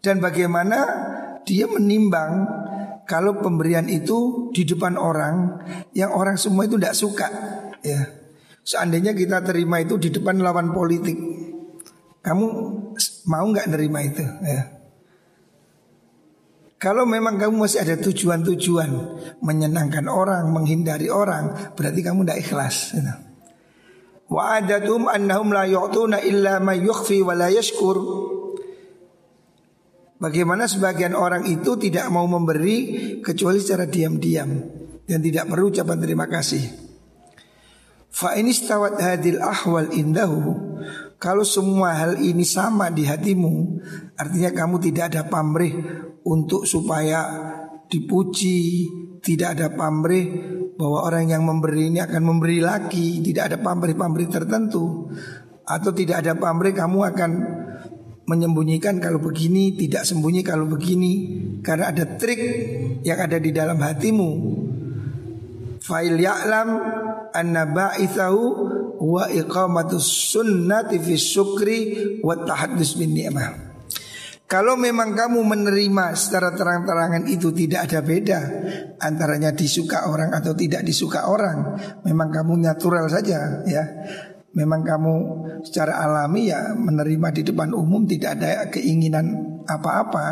Dan 0.02 0.18
bagaimana 0.18 0.78
dia 1.46 1.70
menimbang 1.70 2.50
kalau 3.08 3.40
pemberian 3.40 3.88
itu 3.88 4.52
di 4.52 4.68
depan 4.68 5.00
orang 5.00 5.64
yang 5.96 6.12
orang 6.12 6.36
semua 6.36 6.68
itu 6.68 6.76
tidak 6.76 6.94
suka 6.94 7.28
ya 7.82 8.28
Seandainya 8.68 9.16
kita 9.16 9.40
terima 9.48 9.80
itu 9.80 9.96
di 9.96 10.12
depan 10.12 10.44
lawan 10.44 10.76
politik, 10.76 11.16
kamu 12.20 12.48
mau 13.32 13.46
nggak 13.48 13.72
nerima 13.72 14.04
itu? 14.04 14.28
Ya. 14.44 14.76
Kalau 16.76 17.08
memang 17.08 17.40
kamu 17.40 17.64
masih 17.64 17.88
ada 17.88 17.96
tujuan-tujuan 17.96 18.92
menyenangkan 19.40 20.12
orang, 20.12 20.52
menghindari 20.52 21.08
orang, 21.08 21.72
berarti 21.80 22.04
kamu 22.04 22.28
tidak 22.28 22.40
ikhlas. 22.44 22.92
Ya. 23.00 23.24
Wa 24.28 24.60
adatum 24.60 25.08
annahum 25.08 25.56
la 25.56 25.64
yu'tuna 25.64 26.20
illa 26.28 26.60
ma 26.60 26.76
yukhfi 26.76 27.24
wa 27.24 27.40
la 27.40 27.48
yashkur. 27.48 27.96
Bagaimana 30.18 30.66
sebagian 30.66 31.14
orang 31.14 31.46
itu 31.46 31.78
tidak 31.78 32.10
mau 32.10 32.26
memberi 32.26 33.22
kecuali 33.22 33.62
secara 33.62 33.86
diam-diam 33.86 34.50
dan 35.06 35.20
tidak 35.22 35.46
perlu 35.46 35.70
ucapan 35.70 35.98
terima 36.02 36.26
kasih. 36.26 36.88
Fa 38.18 38.34
ini 38.34 38.50
stawat 38.50 38.98
hadil 38.98 39.38
ahwal 39.38 39.94
indahu 39.94 40.58
Kalau 41.22 41.46
semua 41.46 41.94
hal 41.94 42.18
ini 42.18 42.42
sama 42.48 42.90
di 42.90 43.06
hatimu 43.06 43.78
Artinya 44.18 44.58
kamu 44.58 44.76
tidak 44.82 45.14
ada 45.14 45.22
pamrih 45.30 45.76
Untuk 46.26 46.66
supaya 46.66 47.28
dipuji 47.86 48.90
Tidak 49.22 49.54
ada 49.54 49.70
pamrih 49.70 50.34
Bahwa 50.80 51.06
orang 51.06 51.30
yang 51.30 51.46
memberi 51.46 51.94
ini 51.94 52.00
akan 52.02 52.24
memberi 52.24 52.58
lagi 52.58 53.22
Tidak 53.22 53.44
ada 53.54 53.58
pamrih-pamrih 53.62 54.28
tertentu 54.34 55.14
Atau 55.68 55.94
tidak 55.94 56.26
ada 56.26 56.34
pamrih 56.34 56.74
kamu 56.74 57.00
akan 57.14 57.32
Menyembunyikan 58.28 59.00
kalau 59.00 59.24
begini 59.24 59.72
Tidak 59.74 60.04
sembunyi 60.04 60.44
kalau 60.44 60.68
begini 60.68 61.14
Karena 61.64 61.96
ada 61.96 62.04
trik 62.20 62.40
yang 63.08 63.20
ada 63.24 63.40
di 63.40 63.56
dalam 63.56 63.80
hatimu 63.80 64.30
Fa'il 65.88 66.20
ya'lam 66.20 66.70
anna 67.32 67.64
ba'ithahu 67.64 68.44
wa 69.00 69.30
iqamatus 69.30 70.34
sunnati 70.36 70.98
fi 70.98 71.16
syukri 71.16 71.80
wa 72.26 72.34
tahaddus 72.34 72.98
bin 72.98 73.14
ni'mah. 73.14 73.68
Kalau 74.48 74.80
memang 74.80 75.12
kamu 75.12 75.44
menerima 75.44 76.16
secara 76.16 76.56
terang-terangan 76.56 77.28
itu 77.28 77.52
tidak 77.52 77.92
ada 77.92 78.00
beda 78.00 78.40
antaranya 79.04 79.52
disuka 79.52 80.08
orang 80.08 80.32
atau 80.32 80.56
tidak 80.56 80.88
disuka 80.88 81.28
orang, 81.28 81.76
memang 82.08 82.32
kamu 82.32 82.56
natural 82.64 83.12
saja 83.12 83.64
ya. 83.68 83.84
Memang 84.56 84.82
kamu 84.82 85.14
secara 85.68 86.02
alami 86.02 86.50
ya 86.50 86.74
menerima 86.74 87.28
di 87.36 87.42
depan 87.46 87.76
umum 87.76 88.08
tidak 88.08 88.40
ada 88.40 88.72
keinginan 88.72 89.60
apa-apa, 89.68 90.26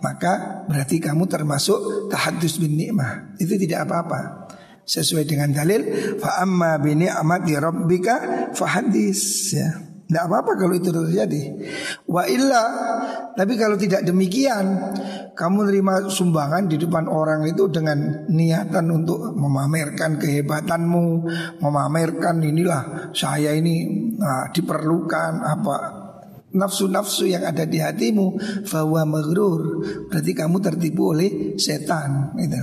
maka 0.00 0.64
berarti 0.64 0.96
kamu 0.98 1.28
termasuk 1.28 2.08
tahadus 2.08 2.56
bin 2.56 2.74
nikmah. 2.74 3.36
Itu 3.36 3.60
tidak 3.60 3.86
apa-apa 3.86 4.48
sesuai 4.88 5.28
dengan 5.28 5.54
dalil 5.54 5.86
fa 6.18 6.42
amma 6.42 6.80
bi 6.80 6.96
ni'mati 6.98 7.52
rabbika 7.54 8.14
fahadis 8.56 9.54
ya. 9.54 9.89
Tidak 10.10 10.26
apa-apa 10.26 10.58
kalau 10.58 10.74
itu 10.74 10.90
terjadi. 10.90 11.54
Wa 12.10 12.26
illa 12.26 12.64
Tapi 13.38 13.54
kalau 13.54 13.78
tidak 13.78 14.02
demikian 14.02 14.66
Kamu 15.38 15.70
terima 15.70 16.02
sumbangan 16.10 16.66
di 16.66 16.74
depan 16.82 17.06
orang 17.06 17.46
itu 17.46 17.70
Dengan 17.70 18.26
niatan 18.26 18.90
untuk 18.90 19.38
memamerkan 19.38 20.18
kehebatanmu 20.18 21.06
Memamerkan 21.62 22.42
inilah 22.42 23.14
Saya 23.14 23.54
ini 23.54 23.86
nah, 24.18 24.50
diperlukan 24.50 25.46
apa 25.46 25.76
Nafsu-nafsu 26.58 27.30
yang 27.30 27.46
ada 27.46 27.62
di 27.62 27.78
hatimu 27.78 28.34
Fawa 28.66 29.06
maghrur. 29.06 29.86
Berarti 30.10 30.34
kamu 30.34 30.58
tertipu 30.58 31.14
oleh 31.14 31.54
setan 31.54 32.34
gitu. 32.34 32.58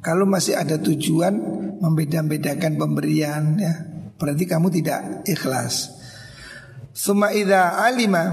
Kalau 0.00 0.24
masih 0.24 0.56
ada 0.56 0.80
tujuan 0.80 1.36
Membeda-bedakan 1.84 2.80
pemberian 2.80 3.60
ya 3.60 3.89
Berarti 4.20 4.44
kamu 4.44 4.68
tidak 4.68 5.24
ikhlas. 5.24 5.96
Suma 6.92 7.32
idza 7.32 7.80
alima 7.80 8.28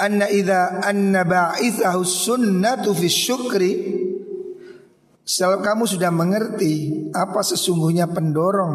anna 0.00 0.26
idza 0.32 0.80
anna 0.80 1.28
ba'ithahu 1.28 2.00
sunnatu 2.00 2.96
fi 2.96 3.06
syukri 3.12 3.72
Kalau 5.24 5.64
kamu 5.64 5.88
sudah 5.88 6.12
mengerti 6.12 7.08
apa 7.16 7.40
sesungguhnya 7.40 8.12
pendorong 8.12 8.74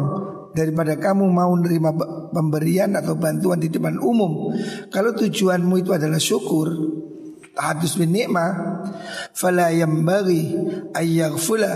daripada 0.50 0.98
kamu 0.98 1.30
mau 1.30 1.54
menerima 1.54 1.90
pemberian 2.34 2.90
atau 2.98 3.14
bantuan 3.14 3.62
di 3.62 3.70
depan 3.70 4.02
umum, 4.02 4.50
kalau 4.90 5.14
tujuanmu 5.14 5.78
itu 5.78 5.94
adalah 5.94 6.18
syukur, 6.18 6.74
tahadus 7.54 7.94
bin 7.94 8.10
nikmah, 8.10 8.82
fala 9.30 9.70
yambaghi 9.70 10.50
ayyaghfula 10.90 11.72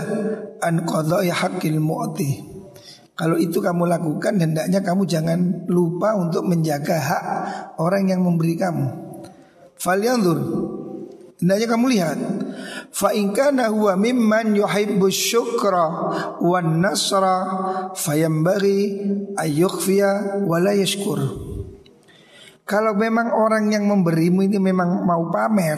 an 0.59 0.83
qada'i 0.83 1.31
haqqil 1.31 1.79
mu'ti. 1.79 2.54
Kalau 3.15 3.39
itu 3.39 3.63
kamu 3.63 3.87
lakukan 3.87 4.35
hendaknya 4.35 4.83
kamu 4.83 5.07
jangan 5.07 5.39
lupa 5.71 6.19
untuk 6.19 6.43
menjaga 6.43 6.99
hak 6.99 7.23
orang 7.79 8.11
yang 8.11 8.19
memberi 8.19 8.59
kamu. 8.59 8.87
Falyanzur. 9.79 10.39
Hendaknya 11.39 11.67
kamu 11.71 11.85
lihat. 11.95 12.19
Fa 12.91 13.15
in 13.15 13.31
kana 13.31 13.71
huwa 13.71 13.95
mimman 13.95 14.59
yuhibbu 14.59 15.07
syukra 15.07 16.11
wan 16.43 16.83
nasra 16.83 17.35
fayambaghi 17.95 18.79
ayyukhfiya 19.39 20.43
wa 20.43 20.59
la 20.59 20.75
yashkur. 20.75 21.19
Kalau 22.67 22.97
memang 22.99 23.31
orang 23.31 23.71
yang 23.71 23.87
memberimu 23.87 24.43
ini 24.43 24.57
memang 24.57 25.05
mau 25.05 25.29
pamer, 25.29 25.77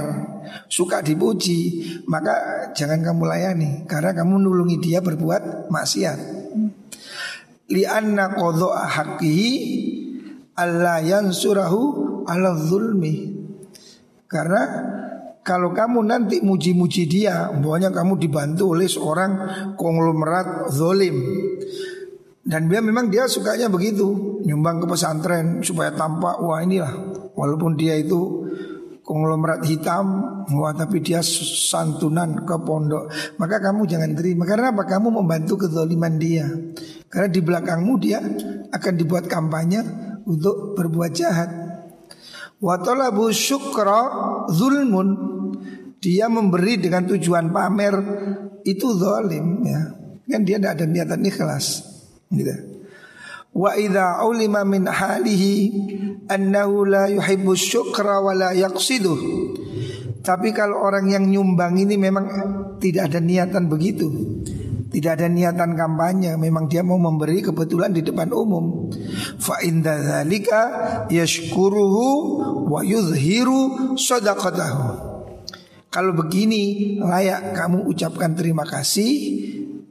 suka 0.72 1.04
dipuji, 1.04 1.84
maka 2.08 2.72
jangan 2.72 3.04
kamu 3.04 3.24
layani 3.28 3.72
karena 3.86 4.16
kamu 4.16 4.40
nulungi 4.40 4.80
dia 4.80 5.04
berbuat 5.04 5.68
maksiat 5.68 6.38
lianna 7.68 8.36
qadha'a 8.36 8.84
haqqihi 8.88 9.52
alla 10.58 11.04
yansurahu 11.04 11.80
ala 12.26 12.56
zulmi. 12.58 13.36
Karena 14.28 14.62
kalau 15.48 15.72
kamu 15.72 16.04
nanti 16.04 16.44
muji-muji 16.44 17.08
dia, 17.08 17.48
pokoknya 17.48 17.88
kamu 17.96 18.20
dibantu 18.20 18.76
oleh 18.76 18.84
seorang 18.92 19.32
konglomerat 19.80 20.68
zolim. 20.76 21.16
Dan 22.44 22.68
dia 22.68 22.84
memang 22.84 23.08
dia 23.08 23.28
sukanya 23.32 23.72
begitu, 23.72 24.40
nyumbang 24.44 24.84
ke 24.84 24.86
pesantren 24.92 25.64
supaya 25.64 25.96
tampak 25.96 26.40
wah 26.44 26.60
inilah. 26.60 26.92
Walaupun 27.32 27.80
dia 27.80 27.96
itu 27.96 28.48
konglomerat 29.08 29.64
hitam, 29.64 30.08
wah 30.52 30.76
tapi 30.76 31.00
dia 31.00 31.24
santunan 31.24 32.44
ke 32.44 32.56
pondok. 32.60 33.08
Maka 33.40 33.64
kamu 33.64 33.88
jangan 33.88 34.12
terima. 34.20 34.44
Karena 34.44 34.76
apa? 34.76 34.84
Kamu 34.84 35.16
membantu 35.16 35.64
kezaliman 35.64 36.20
dia. 36.20 36.48
Karena 37.08 37.28
di 37.32 37.40
belakangmu 37.40 37.94
dia 38.00 38.20
akan 38.72 38.94
dibuat 39.00 39.32
kampanye 39.32 39.80
untuk 40.28 40.76
berbuat 40.76 41.12
jahat. 41.16 41.50
Wa 42.60 42.76
talabu 42.84 43.32
syukra 43.32 44.00
zulmun. 44.52 45.36
Dia 45.98 46.30
memberi 46.30 46.78
dengan 46.78 47.10
tujuan 47.10 47.50
pamer 47.50 47.96
itu 48.62 48.88
zalim 49.00 49.66
ya. 49.66 49.82
Kan 50.28 50.44
dia 50.44 50.60
tidak 50.60 50.78
ada 50.78 50.86
niatan 50.86 51.24
ikhlas. 51.24 51.66
Gitu. 52.28 52.54
Wa 53.56 53.74
idza 53.74 54.22
ulima 54.28 54.68
min 54.68 54.86
halihi 54.86 55.74
annahu 56.28 56.86
la 56.86 57.08
yuhibbu 57.08 57.56
syukra 57.56 58.20
wa 58.20 58.36
la 58.36 58.52
yaqsiduh. 58.52 59.18
Tapi 60.22 60.52
kalau 60.52 60.84
orang 60.84 61.08
yang 61.08 61.24
nyumbang 61.24 61.80
ini 61.80 61.96
memang 61.96 62.28
tidak 62.84 63.10
ada 63.10 63.24
niatan 63.24 63.72
begitu. 63.72 64.12
Tidak 64.88 65.12
ada 65.20 65.28
niatan 65.28 65.76
kampanye, 65.76 66.40
memang 66.40 66.72
dia 66.72 66.80
mau 66.80 66.96
memberi 66.96 67.44
kebetulan 67.44 67.92
di 67.92 68.02
depan 68.04 68.32
umum. 68.32 68.88
Fa 69.36 69.60
inda 69.60 70.24
yashkuruhu 71.12 72.08
wa 72.72 72.82
yuzhiru 72.84 73.94
sadaqatahu. 74.00 74.84
Kalau 75.88 76.12
begini 76.16 76.96
layak 77.00 77.56
kamu 77.56 77.88
ucapkan 77.90 78.36
terima 78.36 78.64
kasih 78.64 79.12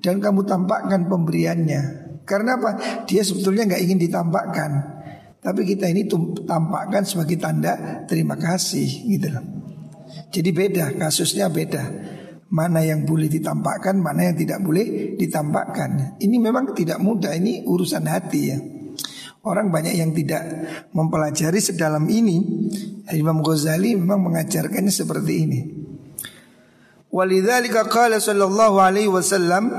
dan 0.00 0.20
kamu 0.20 0.44
tampakkan 0.48 1.08
pemberiannya. 1.08 1.82
Karena 2.26 2.58
apa? 2.58 3.04
Dia 3.06 3.22
sebetulnya 3.22 3.68
nggak 3.68 3.82
ingin 3.86 4.00
ditampakkan. 4.00 4.70
Tapi 5.40 5.62
kita 5.62 5.86
ini 5.86 6.10
tampakkan 6.42 7.06
sebagai 7.06 7.38
tanda 7.38 8.02
terima 8.10 8.34
kasih 8.34 8.86
gitu. 9.06 9.30
Jadi 10.34 10.50
beda, 10.50 10.98
kasusnya 10.98 11.46
beda. 11.46 12.15
Mana 12.56 12.80
yang 12.80 13.04
boleh 13.04 13.28
ditampakkan, 13.28 14.00
mana 14.00 14.32
yang 14.32 14.36
tidak 14.40 14.64
boleh 14.64 15.12
ditampakkan. 15.20 16.16
Ini 16.16 16.36
memang 16.40 16.72
tidak 16.72 16.96
mudah, 17.04 17.36
ini 17.36 17.68
urusan 17.68 18.08
hati 18.08 18.40
ya. 18.48 18.56
Orang 19.44 19.68
banyak 19.68 19.94
yang 19.94 20.16
tidak 20.16 20.42
mempelajari 20.96 21.60
sedalam 21.60 22.08
ini. 22.08 22.40
Imam 23.12 23.44
Ghazali 23.44 23.94
memang 23.94 24.24
mengajarkannya 24.24 24.90
seperti 24.90 25.32
ini. 25.36 25.60
Walidzalika 27.12 27.86
qala 27.86 28.18
sallallahu 28.18 28.82
alaihi 28.82 29.06
wasallam 29.06 29.70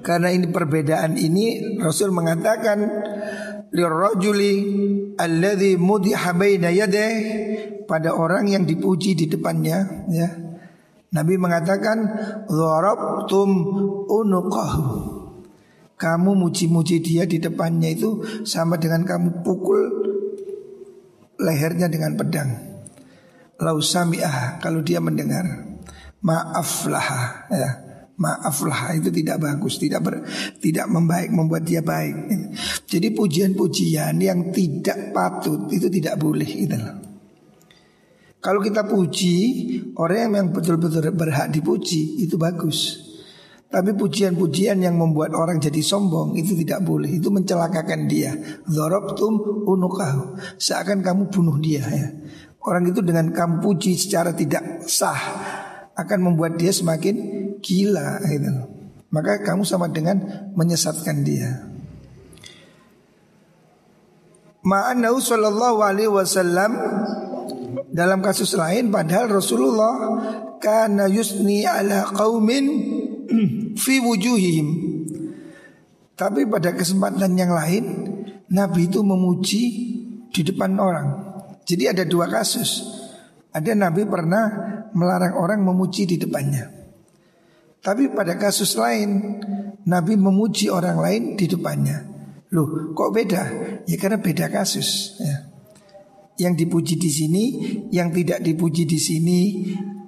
karena 0.00 0.30
ini 0.30 0.46
perbedaan 0.48 1.18
ini 1.18 1.76
Rasul 1.82 2.14
mengatakan 2.14 2.78
lirrajuli 3.74 4.52
alladhi 5.18 5.74
mudiha 5.76 6.30
baina 6.32 6.70
yadeh 6.70 7.12
pada 7.84 8.14
orang 8.14 8.46
yang 8.46 8.62
dipuji 8.62 9.18
di 9.18 9.26
depannya 9.26 10.06
ya. 10.06 10.49
Nabi 11.10 11.34
mengatakan 11.34 11.98
dharabtum 12.46 13.50
unuqahu. 14.06 14.86
Kamu 16.00 16.32
muji-muji 16.32 17.02
dia 17.04 17.28
di 17.28 17.36
depannya 17.36 17.92
itu 17.92 18.24
sama 18.48 18.80
dengan 18.80 19.04
kamu 19.04 19.44
pukul 19.44 19.80
lehernya 21.36 21.92
dengan 21.92 22.16
pedang. 22.16 22.50
Lau 23.60 23.82
sami'ah 23.82 24.62
kalau 24.64 24.80
dia 24.80 25.02
mendengar. 25.02 25.44
Maaflah 26.20 27.08
ya 27.52 27.70
maaflah 28.20 28.92
itu 29.00 29.08
tidak 29.08 29.40
bagus, 29.40 29.80
tidak 29.80 30.00
ber, 30.04 30.14
tidak 30.60 30.86
membaik 30.92 31.32
membuat 31.32 31.64
dia 31.64 31.80
baik. 31.80 32.28
Jadi 32.84 33.16
pujian-pujian 33.16 34.20
yang 34.20 34.52
tidak 34.52 35.16
patut 35.16 35.72
itu 35.72 35.88
tidak 35.88 36.20
boleh 36.20 36.46
gitu 36.46 37.09
Kalau 38.40 38.64
kita 38.64 38.88
puji 38.88 39.36
orang 40.00 40.32
yang 40.32 40.48
betul-betul 40.48 41.12
berhak 41.12 41.52
dipuji 41.52 42.24
itu 42.24 42.40
bagus. 42.40 43.08
Tapi 43.70 43.94
pujian-pujian 43.94 44.82
yang 44.82 44.98
membuat 44.98 45.30
orang 45.30 45.62
jadi 45.62 45.78
sombong 45.78 46.34
itu 46.34 46.58
tidak 46.58 46.82
boleh. 46.82 47.06
Itu 47.06 47.30
mencelakakan 47.30 48.10
dia. 48.10 48.34
Zorobtum 48.66 49.62
unukahu. 49.68 50.40
Seakan 50.58 51.06
kamu 51.06 51.30
bunuh 51.30 51.54
dia 51.62 51.84
ya. 51.86 52.08
Orang 52.66 52.90
itu 52.90 52.98
dengan 53.04 53.30
kamu 53.30 53.62
puji 53.62 53.94
secara 53.94 54.34
tidak 54.34 54.88
sah 54.90 55.22
akan 55.94 56.18
membuat 56.32 56.58
dia 56.58 56.74
semakin 56.74 57.14
gila 57.62 58.18
gitu. 58.26 58.52
Maka 59.14 59.44
kamu 59.46 59.62
sama 59.62 59.86
dengan 59.86 60.50
menyesatkan 60.58 61.22
dia. 61.22 61.70
Ma'anahu 64.60 65.22
sallallahu 65.22 65.78
alaihi 65.80 66.10
wasallam 66.10 66.74
dalam 67.90 68.22
kasus 68.22 68.54
lain 68.54 68.88
padahal 68.94 69.42
Rasulullah 69.42 69.94
kana 70.62 71.10
yusni 71.10 71.66
ala 71.66 72.06
qaumin 72.14 72.66
fi 73.82 73.94
wujuhihim. 73.98 74.68
Tapi 76.14 76.44
pada 76.46 76.76
kesempatan 76.76 77.32
yang 77.34 77.50
lain 77.50 77.84
Nabi 78.52 78.86
itu 78.86 79.00
memuji 79.00 79.62
di 80.30 80.40
depan 80.44 80.76
orang. 80.76 81.08
Jadi 81.64 81.84
ada 81.90 82.04
dua 82.06 82.28
kasus. 82.30 82.86
Ada 83.50 83.74
Nabi 83.74 84.06
pernah 84.06 84.46
melarang 84.94 85.34
orang 85.34 85.64
memuji 85.64 86.06
di 86.06 86.16
depannya. 86.20 86.70
Tapi 87.80 88.12
pada 88.12 88.36
kasus 88.36 88.76
lain 88.76 89.40
Nabi 89.88 90.14
memuji 90.14 90.68
orang 90.68 91.00
lain 91.00 91.22
di 91.34 91.48
depannya. 91.48 92.04
Loh, 92.52 92.92
kok 92.92 93.10
beda? 93.14 93.42
Ya 93.86 93.96
karena 93.96 94.18
beda 94.20 94.50
kasus 94.52 95.18
ya. 95.22 95.49
Yang 96.40 96.54
dipuji 96.64 96.94
di 96.96 97.10
sini, 97.12 97.44
yang 97.92 98.08
tidak 98.16 98.40
dipuji 98.40 98.88
di 98.88 98.96
sini 98.96 99.40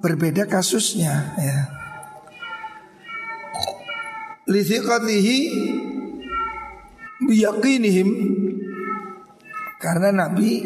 berbeda 0.01 0.49
kasusnya 0.49 1.37
ya. 1.37 1.57
Lithiqatihi 4.49 5.37
biyakinihim 7.23 8.09
Karena 9.79 10.15
Nabi 10.15 10.63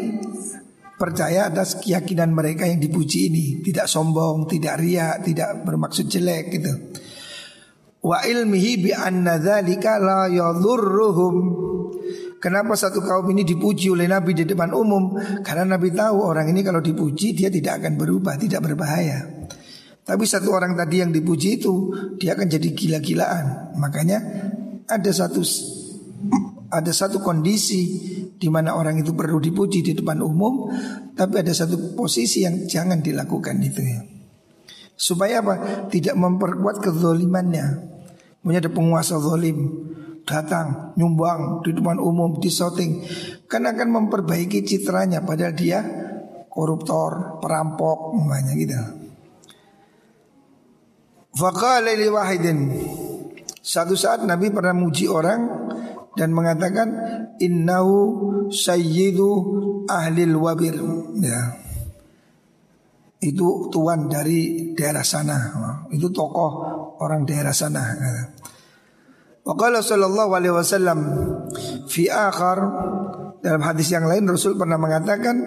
percaya 0.94 1.50
atas 1.50 1.78
keyakinan 1.82 2.30
mereka 2.30 2.66
yang 2.70 2.78
dipuji 2.78 3.30
ini, 3.30 3.46
tidak 3.66 3.90
sombong, 3.90 4.46
tidak 4.46 4.78
riak, 4.78 5.26
tidak 5.26 5.66
bermaksud 5.66 6.06
jelek 6.06 6.54
gitu. 6.54 6.70
Wa 7.98 8.22
ilmihi 8.22 8.72
bi 8.78 8.90
anna 8.94 9.38
la 9.42 10.30
yadhurruhum. 10.30 11.34
Kenapa 12.38 12.78
satu 12.78 13.02
kaum 13.02 13.26
ini 13.34 13.42
dipuji 13.42 13.90
oleh 13.90 14.06
Nabi 14.06 14.30
di 14.30 14.46
depan 14.46 14.70
umum? 14.70 15.18
Karena 15.42 15.74
Nabi 15.74 15.90
tahu 15.90 16.22
orang 16.22 16.54
ini 16.54 16.62
kalau 16.62 16.78
dipuji 16.78 17.34
dia 17.34 17.50
tidak 17.50 17.82
akan 17.82 17.98
berubah, 17.98 18.38
tidak 18.38 18.62
berbahaya. 18.62 19.26
Tapi 20.06 20.24
satu 20.24 20.54
orang 20.54 20.78
tadi 20.78 21.02
yang 21.02 21.10
dipuji 21.10 21.58
itu 21.58 21.92
dia 22.16 22.38
akan 22.38 22.46
jadi 22.46 22.68
gila-gilaan. 22.72 23.74
Makanya 23.76 24.18
ada 24.86 25.10
satu 25.10 25.42
ada 26.70 26.92
satu 26.94 27.18
kondisi 27.20 28.16
di 28.38 28.48
mana 28.48 28.78
orang 28.78 29.02
itu 29.02 29.12
perlu 29.18 29.42
dipuji 29.42 29.82
di 29.82 29.92
depan 29.98 30.22
umum, 30.22 30.70
tapi 31.18 31.42
ada 31.42 31.50
satu 31.50 31.98
posisi 31.98 32.46
yang 32.46 32.70
jangan 32.70 33.02
dilakukan 33.02 33.58
itu 33.58 33.82
ya. 33.82 34.00
Supaya 34.94 35.42
apa? 35.42 35.54
Tidak 35.90 36.14
memperkuat 36.14 36.80
kezolimannya. 36.86 37.66
Punya 38.40 38.62
ada 38.62 38.70
penguasa 38.70 39.18
zolim 39.18 39.58
datang 40.28 40.92
nyumbang 41.00 41.64
di 41.64 41.72
depan 41.72 41.96
umum 41.96 42.36
di 42.36 42.52
shooting 42.52 43.00
kan 43.48 43.64
akan 43.64 43.88
memperbaiki 43.88 44.60
citranya 44.60 45.24
padahal 45.24 45.56
dia 45.56 45.80
koruptor, 46.58 47.38
perampok 47.38 48.18
namanya 48.18 48.52
gitu. 48.58 48.74
Faqala 51.38 51.94
wahidin 51.94 52.74
Satu 53.62 53.94
saat 53.94 54.26
Nabi 54.26 54.50
pernah 54.50 54.74
muji 54.74 55.06
orang 55.06 55.44
dan 56.16 56.34
mengatakan 56.34 56.88
innahu 57.38 57.94
sayyidu 58.50 59.28
ahlil 59.86 60.34
wabir 60.40 60.74
ya. 61.20 61.54
Itu 63.22 63.68
tuan 63.68 64.08
dari 64.08 64.72
daerah 64.72 65.04
sana. 65.04 65.36
Itu 65.92 66.08
tokoh 66.08 66.52
orang 66.98 67.28
daerah 67.28 67.52
sana. 67.52 67.82
Waqala 69.48 69.80
sallallahu 69.80 70.36
alaihi 70.36 70.52
wasallam 70.52 70.98
fi 71.88 72.12
akhar 72.12 72.58
dalam 73.40 73.64
hadis 73.64 73.88
yang 73.88 74.04
lain 74.04 74.28
Rasul 74.28 74.60
pernah 74.60 74.76
mengatakan 74.76 75.40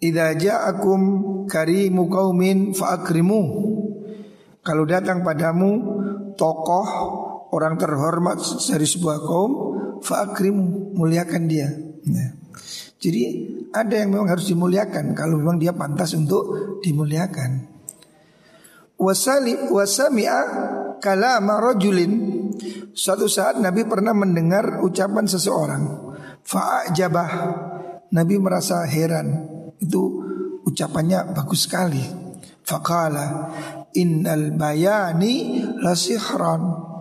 idza 0.00 0.32
ja'akum 0.32 1.00
karimu 1.44 2.08
qaumin 2.08 2.72
fa'akrimu 2.72 3.40
kalau 4.64 4.88
datang 4.88 5.20
padamu 5.20 6.00
tokoh 6.32 6.88
orang 7.52 7.76
terhormat 7.76 8.40
dari 8.40 8.88
sebuah 8.88 9.18
kaum 9.20 9.52
fa'akrimu 10.00 10.96
muliakan 10.96 11.42
dia 11.44 11.68
ya. 12.08 12.28
jadi 12.96 13.22
ada 13.76 14.00
yang 14.00 14.16
memang 14.16 14.32
harus 14.32 14.48
dimuliakan 14.48 15.12
kalau 15.12 15.36
memang 15.36 15.60
dia 15.60 15.76
pantas 15.76 16.16
untuk 16.16 16.80
dimuliakan 16.80 17.68
wasali 18.96 19.68
wasami'a 19.68 20.40
kalama 21.04 21.60
rajulin 21.60 22.43
Suatu 22.94 23.26
saat 23.26 23.58
Nabi 23.58 23.86
pernah 23.86 24.12
mendengar 24.12 24.80
ucapan 24.82 25.26
seseorang. 25.26 25.82
Fa'ajabah. 26.44 27.30
Nabi 28.14 28.34
merasa 28.38 28.84
heran. 28.86 29.48
Itu 29.80 30.24
ucapannya 30.64 31.34
bagus 31.34 31.66
sekali. 31.68 32.24
Faqala 32.64 33.52
Innal 33.94 34.56
bayani 34.56 35.62
lasihran 35.84 36.92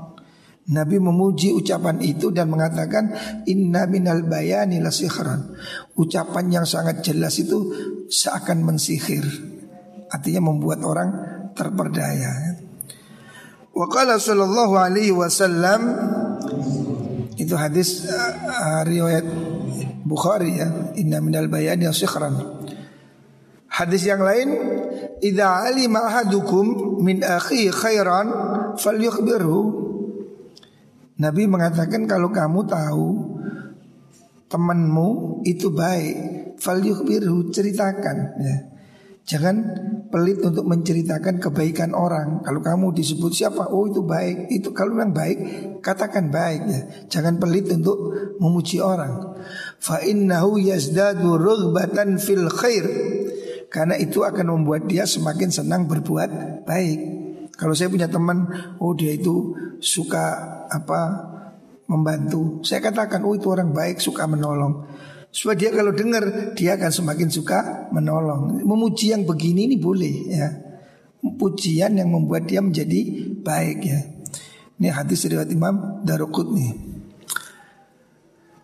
Nabi 0.63 0.95
memuji 0.99 1.51
ucapan 1.51 1.99
itu 1.99 2.31
dan 2.31 2.47
mengatakan 2.47 3.11
Inna 3.47 3.87
minal 3.87 4.23
bayani 4.27 4.79
lasihran 4.79 5.55
Ucapan 5.97 6.51
yang 6.51 6.65
sangat 6.67 7.03
jelas 7.03 7.39
itu 7.39 7.71
seakan 8.11 8.63
mensihir. 8.63 9.25
Artinya 10.11 10.53
membuat 10.53 10.85
orang 10.85 11.09
terperdaya 11.57 12.62
Wa 13.73 13.89
qala 13.89 14.21
sallallahu 14.21 14.77
alaihi 14.77 15.09
wasallam 15.09 15.81
itu 17.41 17.57
hadis 17.57 18.05
uh, 18.05 18.85
riwayat 18.85 19.25
Bukhari 20.03 20.59
ya, 20.59 20.67
inna 20.99 21.23
minal 21.23 21.47
bayani 21.47 21.87
sikhran. 21.95 22.35
Hadis 23.71 24.03
yang 24.03 24.19
lain, 24.19 24.51
idza 25.23 25.63
alima 25.63 26.05
ahadukum 26.11 26.99
min 26.99 27.23
akhi 27.23 27.71
khairan 27.71 28.27
falyukhbirhu. 28.77 29.59
Nabi 31.23 31.47
mengatakan 31.47 32.03
kalau 32.03 32.35
kamu 32.35 32.67
tahu 32.67 33.07
temanmu 34.51 35.41
itu 35.47 35.71
baik, 35.71 36.15
falyukhbirhu 36.59 37.49
ceritakan 37.49 38.17
ya. 38.43 38.72
Jangan 39.23 39.55
pelit 40.11 40.43
untuk 40.43 40.67
menceritakan 40.67 41.39
kebaikan 41.39 41.95
orang. 41.95 42.43
Kalau 42.43 42.59
kamu 42.59 42.91
disebut 42.91 43.31
siapa, 43.31 43.71
oh 43.71 43.87
itu 43.87 44.03
baik. 44.03 44.51
Itu 44.51 44.75
kalau 44.75 44.99
memang 44.99 45.15
baik, 45.15 45.37
katakan 45.79 46.27
baik 46.27 46.61
ya. 46.67 46.81
Jangan 47.07 47.39
pelit 47.39 47.71
untuk 47.71 48.11
memuji 48.43 48.83
orang. 48.83 49.39
Fa 49.79 50.03
innahu 50.03 50.59
yazdadu 50.59 51.39
rughbatan 51.39 52.19
fil 52.19 52.51
khair. 52.51 52.83
Karena 53.71 53.95
itu 53.95 54.27
akan 54.27 54.59
membuat 54.59 54.91
dia 54.91 55.07
semakin 55.07 55.49
senang 55.49 55.87
berbuat 55.87 56.61
baik. 56.67 56.99
Kalau 57.55 57.71
saya 57.71 57.87
punya 57.87 58.11
teman, 58.11 58.43
oh 58.83 58.91
dia 58.91 59.15
itu 59.15 59.55
suka 59.79 60.35
apa 60.67 61.31
membantu. 61.87 62.59
Saya 62.67 62.83
katakan, 62.83 63.23
oh 63.23 63.39
itu 63.39 63.47
orang 63.47 63.71
baik, 63.71 64.03
suka 64.03 64.27
menolong. 64.27 64.83
Supaya 65.33 65.57
dia 65.57 65.73
kalau 65.73 65.89
dengar 65.97 66.53
dia 66.53 66.77
akan 66.77 66.91
semakin 66.93 67.27
suka 67.33 67.89
menolong. 67.89 68.61
Memuji 68.61 69.17
yang 69.17 69.25
begini 69.25 69.65
ini 69.65 69.81
boleh 69.81 70.15
ya. 70.29 70.47
Pujian 71.23 71.97
yang 71.97 72.13
membuat 72.13 72.45
dia 72.45 72.61
menjadi 72.61 73.33
baik 73.41 73.79
ya. 73.81 73.99
Ini 74.77 74.93
hadis 74.93 75.25
riwayat 75.25 75.49
Imam 75.49 76.05
Daruqutni. 76.05 76.69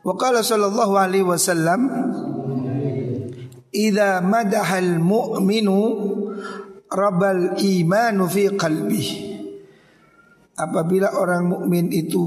Wa 0.06 0.14
qala 0.14 0.46
sallallahu 0.46 0.94
alaihi 0.94 1.26
wasallam 1.26 1.82
Idza 3.70 4.26
madahal 4.26 4.98
mu'minu 4.98 5.78
rabal 6.90 7.54
imanu 7.62 8.26
fi 8.26 8.50
qalbi. 8.58 9.06
Apabila 10.58 11.16
orang 11.16 11.48
mukmin 11.48 11.94
itu 11.94 12.20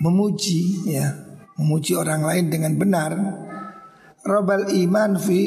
memuji 0.00 0.90
ya, 0.90 1.06
memuji 1.60 1.94
orang 1.94 2.24
lain 2.24 2.50
dengan 2.50 2.72
benar, 2.80 3.12
Rabal 4.24 4.72
iman 4.72 5.16
fi 5.16 5.40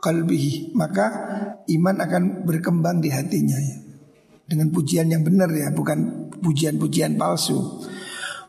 qalbihi. 0.00 0.76
Maka 0.76 1.06
iman 1.66 1.96
akan 2.00 2.22
berkembang 2.48 3.00
di 3.04 3.12
hatinya 3.12 3.58
ya. 3.58 3.76
Dengan 4.44 4.72
pujian 4.74 5.08
yang 5.08 5.22
benar 5.22 5.48
ya. 5.52 5.70
Bukan 5.70 6.32
pujian-pujian 6.40 7.14
palsu. 7.20 7.84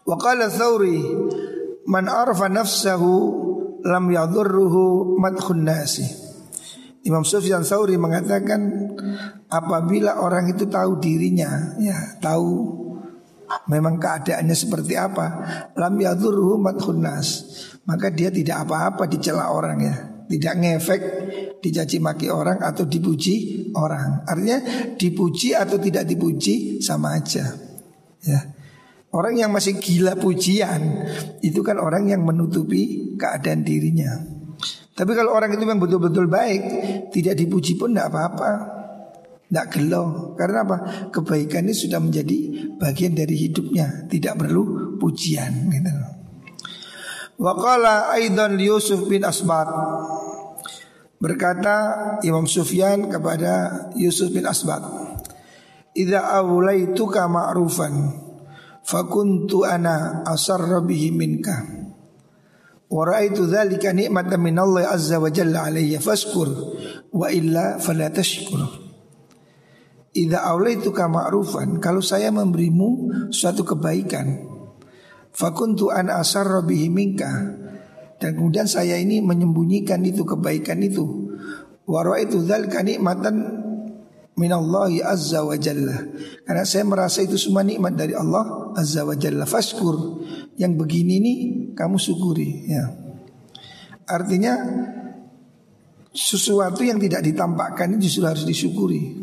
Wa 0.08 0.16
qala 0.18 0.50
thawri 0.50 1.00
Man 1.82 2.06
arfa 2.06 2.46
nafsahu 2.46 3.42
Lam 3.82 4.14
yadurruhu 4.14 5.18
madkhun 5.18 5.66
nasi. 5.66 6.06
Imam 7.02 7.26
Sufyan 7.26 7.66
Sauri 7.66 7.98
mengatakan 7.98 8.94
apabila 9.50 10.22
orang 10.22 10.54
itu 10.54 10.70
tahu 10.70 11.02
dirinya, 11.02 11.74
ya 11.82 11.98
tahu 12.22 12.78
memang 13.74 13.98
keadaannya 13.98 14.54
seperti 14.54 14.94
apa, 15.02 15.26
lam 15.74 15.98
yadurruhu 15.98 16.62
madkhun 16.62 17.02
nas 17.02 17.42
maka 17.86 18.14
dia 18.14 18.30
tidak 18.30 18.68
apa-apa 18.68 19.10
dicela 19.10 19.50
orang 19.50 19.80
ya. 19.82 19.96
Tidak 20.32 20.54
ngefek 20.64 21.02
dicaci 21.60 22.00
maki 22.00 22.32
orang 22.32 22.64
atau 22.64 22.88
dipuji 22.88 23.68
orang. 23.76 24.24
Artinya 24.24 24.60
dipuji 24.96 25.52
atau 25.52 25.76
tidak 25.76 26.08
dipuji 26.08 26.80
sama 26.80 27.20
aja. 27.20 27.52
Ya. 28.24 28.40
Orang 29.12 29.36
yang 29.36 29.52
masih 29.52 29.76
gila 29.76 30.16
pujian 30.16 31.04
itu 31.44 31.60
kan 31.68 31.76
orang 31.84 32.08
yang 32.08 32.24
menutupi 32.24 33.12
keadaan 33.20 33.68
dirinya. 33.68 34.24
Tapi 34.96 35.12
kalau 35.12 35.36
orang 35.36 35.52
itu 35.52 35.68
memang 35.68 35.84
betul-betul 35.84 36.32
baik 36.32 36.64
tidak 37.12 37.36
dipuji 37.36 37.76
pun 37.76 37.92
tidak 37.92 38.08
apa-apa. 38.16 38.52
Tidak 39.52 39.68
gelo. 39.68 40.32
Karena 40.40 40.64
apa? 40.64 40.78
Kebaikan 41.12 41.68
ini 41.68 41.76
sudah 41.76 42.00
menjadi 42.00 42.72
bagian 42.80 43.12
dari 43.12 43.36
hidupnya. 43.36 44.08
Tidak 44.08 44.40
perlu 44.40 44.96
pujian 44.96 45.68
gitu. 45.68 46.21
Waqala 47.42 48.14
aidan 48.14 48.62
Yusuf 48.62 49.10
bin 49.10 49.26
Asbat 49.26 49.66
Berkata 51.18 51.78
Imam 52.22 52.46
Sufyan 52.46 53.10
kepada 53.10 53.90
Yusuf 53.98 54.30
bin 54.30 54.46
Asbat 54.46 54.86
Idza 55.98 56.38
awlaituka 56.38 57.26
ma'rufan 57.26 58.30
fakuntu 58.86 59.68
ana 59.68 60.24
asarra 60.24 60.80
bihi 60.84 61.12
minka. 61.12 61.68
Wa 62.92 63.08
ra'aitu 63.08 63.48
dzalika 63.48 63.96
ni'matan 63.96 64.40
min 64.40 64.56
Allah 64.60 64.92
azza 64.92 65.20
wa 65.20 65.32
jalla 65.32 65.68
alayya 65.68 66.04
faskur 66.04 66.48
wa 67.12 67.28
illa 67.32 67.80
fala 67.80 68.12
tashkur. 68.12 68.60
Idza 70.12 70.44
awlaituka 70.44 71.08
ma'rufan 71.08 71.80
kalau 71.80 72.04
saya 72.04 72.32
memberimu 72.36 73.12
suatu 73.32 73.64
kebaikan 73.64 74.51
Fakuntu 75.32 75.90
an 75.92 76.12
asarra 76.12 76.60
bihi 76.64 76.92
minka 76.92 77.32
Dan 78.22 78.38
kemudian 78.38 78.70
saya 78.70 79.02
ini 79.02 79.18
menyembunyikan 79.18 79.98
itu 80.06 80.22
kebaikan 80.22 80.78
itu. 80.86 81.34
Warwa 81.90 82.22
itu 82.22 82.38
dzalika 82.46 82.86
nikmatan 82.86 83.62
minallahi 84.38 85.02
azza 85.02 85.42
wa 85.42 85.58
jalla. 85.58 86.06
Karena 86.46 86.62
saya 86.62 86.86
merasa 86.86 87.26
itu 87.26 87.42
semua 87.42 87.66
nikmat 87.66 87.98
dari 87.98 88.14
Allah 88.14 88.78
azza 88.78 89.02
wa 89.02 89.18
jalla. 89.18 89.50
Faskur. 89.50 90.22
Yang 90.54 90.74
begini 90.86 91.16
nih 91.18 91.40
kamu 91.74 91.98
syukuri 91.98 92.70
ya. 92.70 92.94
Artinya 94.06 94.54
sesuatu 96.14 96.84
yang 96.84 97.00
tidak 97.00 97.24
ditampakkan 97.26 97.98
itu 97.98 98.06
justru 98.06 98.30
harus 98.30 98.46
disyukuri. 98.46 99.18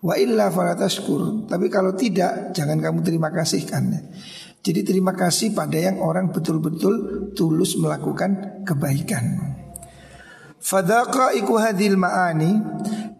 Wa 0.00 0.16
illa 0.16 0.48
falatashkur. 0.48 1.44
Tapi 1.44 1.66
kalau 1.68 1.92
tidak 1.92 2.56
jangan 2.56 2.80
kamu 2.80 3.04
terima 3.04 3.28
kasihkan. 3.28 3.92
Jadi 4.60 4.80
terima 4.84 5.16
kasih 5.16 5.56
pada 5.56 5.80
yang 5.80 6.04
orang 6.04 6.28
betul-betul 6.28 7.32
tulus 7.32 7.80
melakukan 7.80 8.60
kebaikan. 8.68 9.56
Fadaqa 10.60 11.32
iku 11.32 11.56
hadil 11.56 11.96
ma'ani 11.96 12.60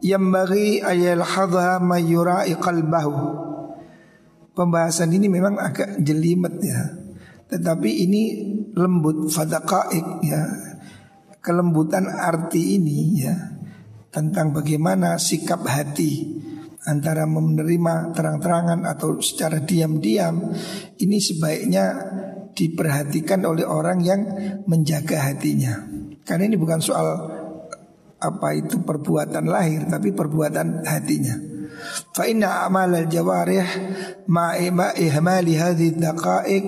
yang 0.05 0.29
bagi 0.29 0.85
ayal 0.85 1.25
hadha 1.25 1.81
mayurai 1.81 2.53
qalbahu. 2.61 3.49
Pembahasan 4.53 5.17
ini 5.17 5.33
memang 5.33 5.57
agak 5.57 6.05
jelimet 6.05 6.61
ya. 6.61 6.81
Tetapi 7.49 7.91
ini 8.05 8.23
lembut 8.77 9.33
fadaqaik 9.33 10.21
ya. 10.21 10.45
Kelembutan 11.41 12.05
arti 12.05 12.77
ini 12.77 13.25
ya 13.25 13.33
tentang 14.11 14.53
bagaimana 14.53 15.17
sikap 15.17 15.65
hati 15.65 16.40
antara 16.89 17.29
menerima 17.29 18.17
terang-terangan 18.17 18.89
atau 18.89 19.21
secara 19.21 19.61
diam-diam 19.61 20.53
ini 20.97 21.19
sebaiknya 21.21 21.87
diperhatikan 22.57 23.45
oleh 23.45 23.69
orang 23.69 24.01
yang 24.01 24.21
menjaga 24.65 25.33
hatinya. 25.33 25.85
Karena 26.25 26.49
ini 26.49 26.57
bukan 26.57 26.81
soal 26.81 27.09
apa 28.21 28.49
itu 28.53 28.85
perbuatan 28.85 29.49
lahir 29.49 29.89
tapi 29.89 30.13
perbuatan 30.13 30.85
hatinya. 30.85 31.37
Fa 32.13 32.29
inna 32.29 32.69
amal 32.69 32.93
al-jawarih 32.93 33.65
ma'a 34.29 34.93
ihmali 35.01 35.57
hadhihi 35.57 35.97
daqa'iq 35.97 36.65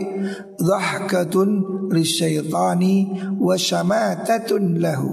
dhahkatun 0.56 1.48
lisyaitani 1.92 2.96
wa 3.36 3.52
syamatatun 3.52 4.80
lahu. 4.80 5.12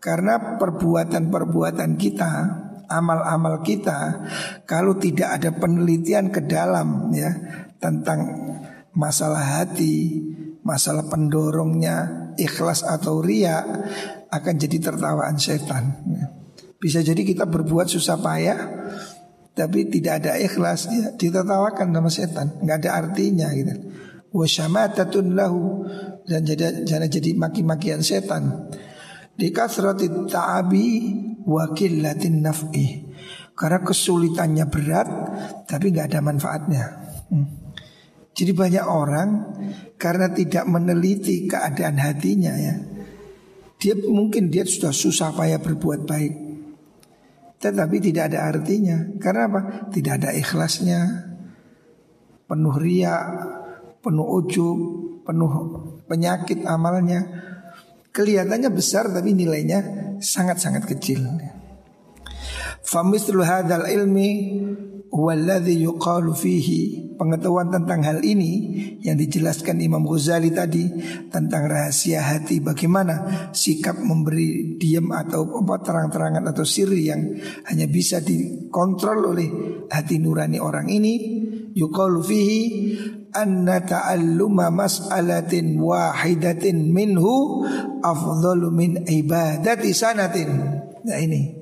Karena 0.00 0.56
perbuatan-perbuatan 0.56 2.00
kita 2.00 2.32
amal-amal 2.90 3.62
kita 3.62 4.26
kalau 4.66 4.98
tidak 4.98 5.38
ada 5.38 5.54
penelitian 5.54 6.34
ke 6.34 6.42
dalam 6.42 7.14
ya 7.14 7.30
tentang 7.78 8.20
masalah 8.92 9.62
hati, 9.62 10.18
masalah 10.66 11.06
pendorongnya 11.06 12.30
ikhlas 12.34 12.82
atau 12.82 13.22
ria 13.22 13.62
akan 14.30 14.54
jadi 14.58 14.90
tertawaan 14.90 15.38
setan. 15.38 16.02
Ya. 16.10 16.26
Bisa 16.80 17.00
jadi 17.00 17.22
kita 17.22 17.46
berbuat 17.46 17.86
susah 17.86 18.18
payah 18.18 18.60
tapi 19.54 19.90
tidak 19.90 20.24
ada 20.24 20.32
ikhlas 20.40 20.88
ya 20.88 21.12
ditertawakan 21.14 21.92
sama 21.92 22.10
setan, 22.10 22.46
nggak 22.62 22.76
ada 22.86 22.90
artinya 23.06 23.50
gitu. 23.52 23.74
Wasyamatatun 24.30 25.34
lahu 25.34 25.84
dan 26.22 26.46
jadi 26.46 26.86
jadi 26.86 27.30
maki-makian 27.34 28.00
setan. 28.00 28.70
Di 29.40 29.48
kasrati 29.48 30.28
ta'abi 30.28 30.86
wa 31.48 31.72
killatin 31.72 32.44
naf'i. 32.44 33.08
Karena 33.56 33.80
kesulitannya 33.80 34.68
berat 34.68 35.08
tapi 35.64 35.96
nggak 35.96 36.12
ada 36.12 36.20
manfaatnya. 36.20 36.84
Hmm. 37.32 37.48
Jadi 38.36 38.52
banyak 38.52 38.84
orang 38.84 39.28
karena 39.96 40.28
tidak 40.32 40.64
meneliti 40.68 41.48
keadaan 41.48 41.96
hatinya 42.00 42.52
ya. 42.56 42.76
Dia 43.80 43.96
mungkin 43.96 44.52
dia 44.52 44.68
sudah 44.68 44.92
susah 44.92 45.32
payah 45.32 45.60
berbuat 45.60 46.04
baik. 46.04 46.34
Tetapi 47.60 47.96
tidak 48.00 48.32
ada 48.32 48.48
artinya. 48.48 48.96
Karena 49.20 49.48
apa? 49.48 49.60
Tidak 49.92 50.12
ada 50.20 50.30
ikhlasnya. 50.32 51.00
Penuh 52.48 52.76
ria, 52.80 53.16
penuh 54.00 54.28
ujub, 54.40 54.78
penuh 55.24 55.52
penyakit 56.08 56.64
amalnya. 56.64 57.20
Kelihatannya 58.10 58.70
besar 58.74 59.06
tapi 59.06 59.30
nilainya 59.32 59.80
sangat-sangat 60.18 60.86
kecil. 60.90 61.22
Famithlu 62.82 63.46
hadzal 63.46 63.86
ilmi 63.86 64.30
Walladhi 65.10 65.82
yuqalu 65.82 66.32
fihi. 66.32 67.10
Pengetahuan 67.20 67.68
tentang 67.68 68.00
hal 68.00 68.24
ini 68.24 68.52
Yang 69.04 69.28
dijelaskan 69.28 69.76
Imam 69.84 70.08
Ghazali 70.08 70.56
tadi 70.56 70.88
Tentang 71.28 71.68
rahasia 71.68 72.24
hati 72.24 72.64
Bagaimana 72.64 73.52
sikap 73.52 74.00
memberi 74.00 74.80
diam 74.80 75.12
Atau 75.12 75.60
apa 75.60 75.84
terang-terangan 75.84 76.48
atau 76.48 76.64
siri 76.64 77.12
Yang 77.12 77.44
hanya 77.68 77.92
bisa 77.92 78.24
dikontrol 78.24 79.36
oleh 79.36 79.48
Hati 79.92 80.16
nurani 80.16 80.56
orang 80.56 80.88
ini. 80.88 81.14
Yuqalu 81.76 82.20
fihi 82.24 82.62
Anna 83.36 83.84
ta'alluma 83.84 84.72
mas'alatin 84.72 85.76
wahidatin 85.76 86.88
minhu 86.88 87.62
Afdalu 88.00 88.68
min 88.72 88.90
ibadati 89.04 89.92
sanatin. 89.92 90.50
Nah 91.04 91.18
ini 91.20 91.59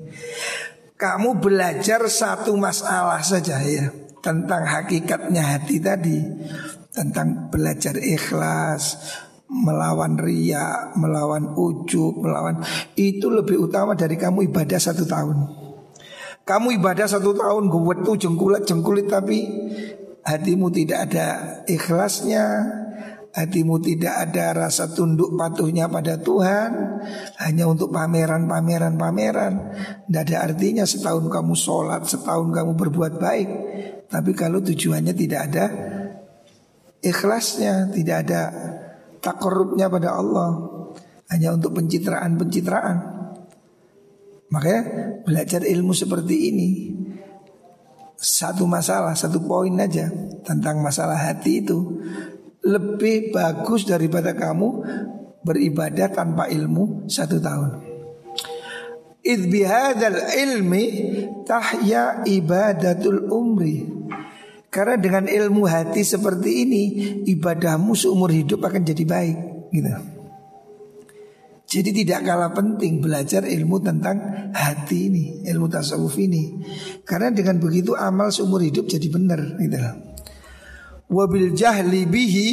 kamu 0.99 1.39
belajar 1.39 2.03
satu 2.11 2.59
masalah 2.59 3.23
saja 3.23 3.63
ya. 3.63 3.87
Tentang 4.19 4.67
hakikatnya 4.67 5.55
hati 5.55 5.79
tadi, 5.79 6.19
tentang 6.91 7.47
belajar 7.47 7.95
ikhlas, 7.95 8.99
melawan 9.47 10.19
ria, 10.19 10.91
melawan 10.99 11.55
ujub, 11.55 12.19
melawan 12.19 12.59
itu 12.99 13.31
lebih 13.31 13.63
utama 13.63 13.95
dari 13.95 14.19
kamu 14.19 14.51
ibadah 14.51 14.75
satu 14.75 15.07
tahun. 15.07 15.37
Kamu 16.43 16.67
ibadah 16.83 17.07
satu 17.07 17.31
tahun 17.31 17.71
gue 17.71 17.95
tuh 18.03 18.19
jengkulit 18.19 18.67
jengkulit 18.67 19.07
tapi 19.07 19.47
hatimu 20.27 20.67
tidak 20.67 21.07
ada 21.07 21.27
ikhlasnya, 21.63 22.45
Hatimu 23.39 23.79
tidak 23.79 24.27
ada 24.27 24.67
rasa 24.67 24.91
tunduk 24.91 25.31
patuhnya 25.39 25.87
pada 25.87 26.19
Tuhan. 26.19 26.99
Hanya 27.39 27.71
untuk 27.71 27.87
pameran-pameran-pameran 27.95 29.53
Tidak 30.03 30.23
ada 30.27 30.37
artinya 30.43 30.83
setahun 30.83 31.31
kamu 31.31 31.55
sholat 31.55 32.03
Setahun 32.03 32.51
kamu 32.51 32.75
berbuat 32.75 33.15
baik. 33.15 33.49
Tapi 34.11 34.31
kalau 34.35 34.59
tujuannya 34.59 35.15
tidak 35.15 35.41
ada 35.47 35.65
Ikhlasnya 36.99 37.95
Tidak 37.95 38.17
ada 38.27 38.41
takorubnya 39.23 39.87
pada 39.87 40.19
Allah. 40.19 40.49
Hanya 41.31 41.55
untuk 41.55 41.79
pencitraan-pencitraan. 41.79 42.97
Makanya 44.51 44.81
belajar 45.23 45.63
ilmu 45.63 45.95
seperti 45.95 46.35
ini. 46.51 46.69
Satu 48.19 48.67
masalah, 48.67 49.15
satu 49.15 49.39
poin 49.47 49.71
aja 49.79 50.11
Tentang 50.43 50.83
masalah 50.83 51.15
hati 51.15 51.63
itu 51.63 52.03
lebih 52.65 53.31
bagus 53.31 53.87
daripada 53.87 54.35
kamu 54.35 54.67
beribadah 55.43 56.11
tanpa 56.11 56.51
ilmu 56.51 57.07
satu 57.07 57.39
tahun. 57.39 57.69
Idh 59.19 59.51
ilmi 60.35 60.85
tahya 61.43 62.23
ibadatul 62.23 63.27
umri. 63.31 63.99
Karena 64.69 65.01
dengan 65.01 65.25
ilmu 65.25 65.65
hati 65.65 66.05
seperti 66.05 66.49
ini 66.61 66.83
ibadahmu 67.25 67.97
seumur 67.97 68.29
hidup 68.29 68.61
akan 68.61 68.85
jadi 68.85 69.03
baik 69.03 69.37
gitu. 69.73 69.91
Jadi 71.69 71.89
tidak 72.01 72.25
kalah 72.25 72.49
penting 72.53 72.97
belajar 72.97 73.45
ilmu 73.45 73.77
tentang 73.81 74.49
hati 74.53 75.09
ini, 75.09 75.25
ilmu 75.45 75.69
tasawuf 75.69 76.17
ini. 76.17 76.65
Karena 77.05 77.29
dengan 77.29 77.61
begitu 77.61 77.93
amal 77.93 78.33
seumur 78.33 78.61
hidup 78.61 78.89
jadi 78.89 79.05
benar 79.09 79.57
gitu 79.57 80.08
wabil 81.09 81.57
jahli 81.57 82.05
bihi 82.05 82.47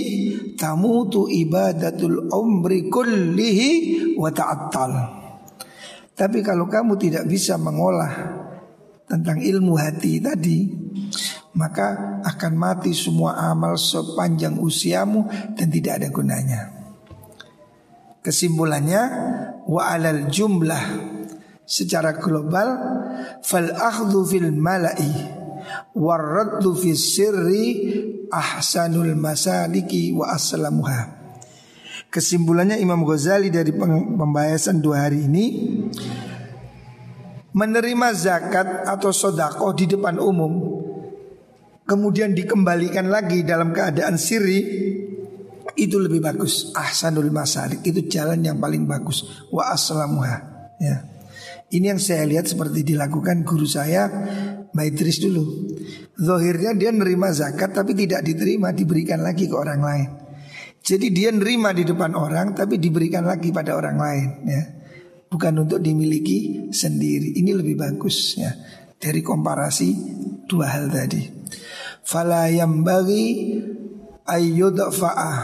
tamutu 0.56 1.28
ibadatul 1.28 2.32
umri 2.32 2.88
kullihi 2.88 3.70
wa 4.16 4.32
ta'attal. 4.32 4.92
Tapi 6.16 6.40
kalau 6.40 6.64
kamu 6.64 6.96
tidak 6.96 7.28
bisa 7.28 7.60
mengolah 7.60 8.12
tentang 9.04 9.36
ilmu 9.44 9.76
hati 9.76 10.18
tadi, 10.18 10.64
maka 11.60 12.20
akan 12.24 12.52
mati 12.56 12.96
semua 12.96 13.36
amal 13.52 13.76
sepanjang 13.76 14.56
usiamu 14.56 15.28
dan 15.52 15.68
tidak 15.68 16.00
ada 16.00 16.08
gunanya. 16.08 16.60
Kesimpulannya 18.24 19.02
wa 19.68 19.82
alal 19.92 20.32
jumlah 20.32 20.84
secara 21.68 22.16
global 22.16 22.68
fal 23.44 23.68
akhdhu 23.70 24.24
fil 24.24 24.50
mala'i 24.56 25.12
warraddu 25.94 26.74
fi 26.74 26.90
sirri 26.96 27.66
ahsanul 28.30 29.14
masaliki 29.18 30.14
wa 30.14 30.32
aslamuha. 30.32 31.14
Kesimpulannya 32.10 32.78
Imam 32.78 33.02
Ghazali 33.02 33.50
dari 33.50 33.74
pembahasan 33.74 34.80
dua 34.80 35.08
hari 35.10 35.26
ini 35.26 35.44
menerima 37.56 38.08
zakat 38.12 38.84
atau 38.84 39.10
sodakoh 39.10 39.72
di 39.72 39.88
depan 39.88 40.20
umum 40.20 40.52
kemudian 41.88 42.36
dikembalikan 42.36 43.08
lagi 43.08 43.46
dalam 43.46 43.72
keadaan 43.72 44.20
siri 44.20 44.60
Itu 45.76 46.00
lebih 46.00 46.24
bagus. 46.24 46.72
Ahsanul 46.72 47.28
masalik 47.28 47.84
itu 47.84 48.08
jalan 48.08 48.40
yang 48.40 48.56
paling 48.56 48.88
bagus. 48.88 49.44
Wa 49.52 49.76
aslamuha. 49.76 50.40
Ya. 50.80 51.04
Ini 51.66 51.94
yang 51.94 51.98
saya 51.98 52.22
lihat 52.22 52.46
seperti 52.46 52.86
dilakukan 52.86 53.42
guru 53.42 53.66
saya 53.66 54.06
Maitris 54.76 55.18
dulu. 55.24 55.72
Zohirnya 56.14 56.76
dia 56.76 56.92
nerima 56.92 57.32
zakat 57.32 57.72
tapi 57.72 57.96
tidak 57.96 58.22
diterima 58.22 58.76
diberikan 58.76 59.24
lagi 59.24 59.48
ke 59.48 59.56
orang 59.56 59.80
lain. 59.80 60.08
Jadi 60.84 61.10
dia 61.10 61.32
nerima 61.34 61.74
di 61.74 61.82
depan 61.82 62.14
orang 62.14 62.54
tapi 62.54 62.78
diberikan 62.78 63.26
lagi 63.26 63.50
pada 63.50 63.74
orang 63.74 63.96
lain 63.98 64.28
ya. 64.46 64.62
Bukan 65.26 65.66
untuk 65.66 65.82
dimiliki 65.82 66.70
sendiri. 66.70 67.34
Ini 67.34 67.50
lebih 67.56 67.74
bagus 67.74 68.38
ya 68.38 68.52
dari 69.00 69.24
komparasi 69.24 69.88
dua 70.46 70.70
hal 70.70 70.86
tadi. 70.92 71.26
Fala 72.06 72.46
yang 72.46 72.86
bagi 72.86 73.58
ayyudfa'ah 74.22 75.38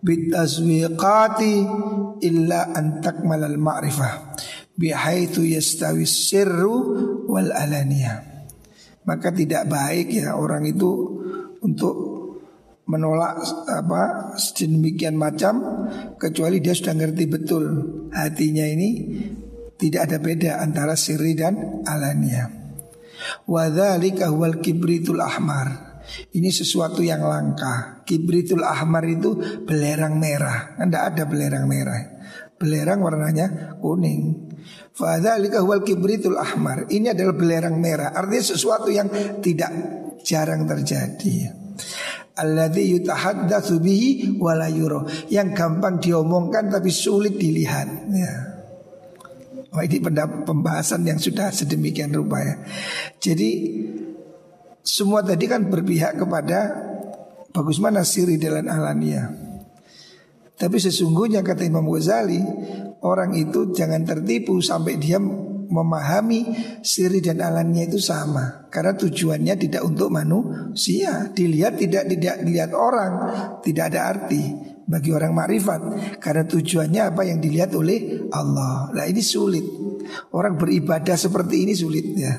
bitazwiqati 0.00 1.54
illa 2.24 2.72
an 2.72 3.04
takmalal 3.04 3.58
ma'rifah 3.60 4.12
bihaitsu 4.78 5.42
yastawi 5.42 6.06
sirru 6.06 7.26
wal 7.26 7.50
alaniyah. 7.50 8.46
Maka 9.04 9.34
tidak 9.34 9.66
baik 9.66 10.14
ya 10.14 10.38
orang 10.38 10.68
itu 10.68 11.18
untuk 11.58 11.96
menolak 12.88 13.44
apa 13.68 14.32
sedemikian 14.40 15.18
macam 15.18 15.60
kecuali 16.16 16.62
dia 16.64 16.72
sudah 16.72 16.96
ngerti 16.96 17.24
betul 17.28 17.64
hatinya 18.16 18.64
ini 18.64 18.88
tidak 19.76 20.08
ada 20.08 20.18
beda 20.18 20.50
antara 20.64 20.96
sirri 20.96 21.36
dan 21.36 21.84
alania. 21.84 22.48
Wadzalika 23.44 24.32
huwal 24.32 24.58
kibritul 24.62 25.20
ahmar. 25.20 26.00
Ini 26.32 26.48
sesuatu 26.48 27.04
yang 27.04 27.20
langka. 27.20 28.02
Kibritul 28.08 28.64
ahmar 28.64 29.04
itu 29.04 29.36
belerang 29.68 30.16
merah. 30.16 30.74
Anda 30.80 31.12
ada 31.12 31.28
belerang 31.28 31.68
merah. 31.68 32.00
Belerang 32.56 33.04
warnanya 33.04 33.76
kuning. 33.78 34.47
Fadzalika 34.98 35.62
huwal 35.62 35.86
kibritul 35.86 36.34
ahmar. 36.34 36.90
Ini 36.90 37.14
adalah 37.14 37.38
belerang 37.38 37.78
merah. 37.78 38.10
Artinya 38.10 38.44
sesuatu 38.50 38.90
yang 38.90 39.06
tidak 39.38 39.70
jarang 40.26 40.66
terjadi 40.66 41.54
alladzi 42.38 42.82
yutahaddatsu 42.98 43.82
bihi 43.82 44.38
wala 44.38 44.70
yang 45.26 45.50
gampang 45.52 45.98
diomongkan 45.98 46.70
tapi 46.70 46.88
sulit 46.94 47.34
dilihat 47.34 47.88
ya. 48.14 48.34
Oh, 49.68 49.84
ini 49.84 50.00
pembahasan 50.48 51.04
yang 51.04 51.20
sudah 51.20 51.52
sedemikian 51.52 52.08
rupa 52.16 52.40
ya. 52.40 52.56
Jadi 53.20 53.50
semua 54.80 55.20
tadi 55.20 55.44
kan 55.44 55.68
berpihak 55.68 56.16
kepada 56.16 56.72
bagus 57.52 57.76
mana 57.76 58.00
siri 58.00 58.40
dalam 58.40 58.64
alania. 58.64 59.28
Tapi 60.56 60.76
sesungguhnya 60.80 61.44
kata 61.44 61.68
Imam 61.68 61.84
Ghazali 61.84 62.40
orang 63.04 63.34
itu 63.36 63.70
jangan 63.74 64.02
tertipu 64.02 64.58
sampai 64.58 64.98
dia 64.98 65.18
memahami 65.68 66.48
siri 66.80 67.20
dan 67.20 67.44
alannya 67.44 67.86
itu 67.86 68.00
sama. 68.00 68.66
Karena 68.72 68.96
tujuannya 68.96 69.54
tidak 69.60 69.84
untuk 69.84 70.08
manusia. 70.08 71.28
Dilihat 71.30 71.76
tidak 71.76 72.08
tidak 72.08 72.40
dilihat 72.42 72.72
orang. 72.72 73.12
Tidak 73.60 73.84
ada 73.84 74.08
arti 74.08 74.42
bagi 74.88 75.12
orang 75.12 75.36
makrifat. 75.36 75.80
Karena 76.18 76.48
tujuannya 76.48 77.02
apa? 77.12 77.22
Yang 77.28 77.38
dilihat 77.44 77.70
oleh 77.76 78.28
Allah. 78.32 78.90
Nah 78.96 79.04
ini 79.04 79.20
sulit. 79.20 79.64
Orang 80.32 80.56
beribadah 80.56 81.14
seperti 81.14 81.68
ini 81.68 81.76
sulit 81.76 82.06
ya. 82.16 82.34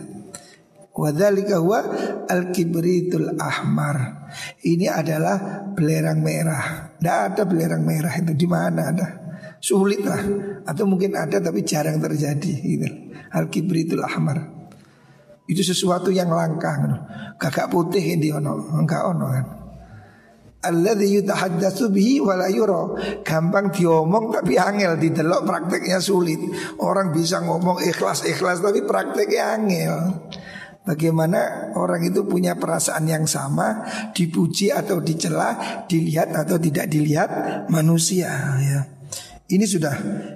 Wadhalika 0.99 1.64
huwa 1.64 1.80
al-kibritul 2.28 3.39
ahmar. 3.39 4.28
Ini 4.60 4.91
adalah 4.91 5.64
belerang 5.72 6.20
merah. 6.20 6.91
Tidak 6.99 7.18
ada 7.32 7.41
belerang 7.47 7.88
merah 7.88 8.12
itu. 8.20 8.36
Di 8.36 8.47
mana 8.49 8.82
ada? 8.91 9.28
Sulit 9.60 9.99
lah 10.07 10.24
Atau 10.64 10.88
mungkin 10.88 11.20
ada 11.20 11.38
tapi 11.43 11.68
jarang 11.68 11.99
terjadi 11.99 12.53
gitu. 12.64 12.88
Al-kibritul 13.36 14.01
ahmar. 14.01 14.60
Itu 15.45 15.62
sesuatu 15.62 16.10
yang 16.10 16.32
langka 16.32 16.72
gitu. 16.80 16.97
Kakak 17.38 17.68
putih 17.70 18.01
ini 18.01 18.32
ono 18.32 18.80
Enggak 18.80 19.03
ono 19.05 19.28
kan. 19.30 19.45
Alladhi 20.60 21.20
yutahaddatsu 21.20 21.91
bihi 21.91 22.24
wala 22.24 22.47
yura. 22.51 22.95
Gampang 23.22 23.72
diomong 23.74 24.32
tapi 24.34 24.55
angel. 24.55 24.95
Didelok 24.97 25.41
prakteknya 25.43 25.99
sulit. 25.99 26.39
Orang 26.80 27.12
bisa 27.16 27.43
ngomong 27.43 27.84
ikhlas-ikhlas 27.84 28.64
Tapi 28.64 28.84
prakteknya 28.84 29.43
angel. 29.60 29.93
Bagaimana 30.80 31.70
orang 31.76 32.01
itu 32.07 32.24
punya 32.26 32.55
perasaan 32.55 33.03
yang 33.05 33.28
sama 33.28 33.84
Dipuji 34.16 34.72
atau 34.72 35.03
dicela 35.03 35.84
Dilihat 35.86 36.34
atau 36.34 36.55
tidak 36.55 36.88
dilihat 36.88 37.30
manusia 37.68 38.32
ya 38.57 38.98
ini 39.49 39.65
sudah 39.65 39.95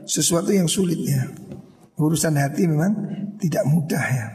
sesuatu 0.10 0.50
yang 0.50 0.66
sulit 0.66 0.98
ya. 0.98 1.30
Urusan 1.94 2.34
hati 2.34 2.66
memang 2.66 2.94
tidak 3.38 3.64
mudah 3.70 4.06
ya. 4.10 4.28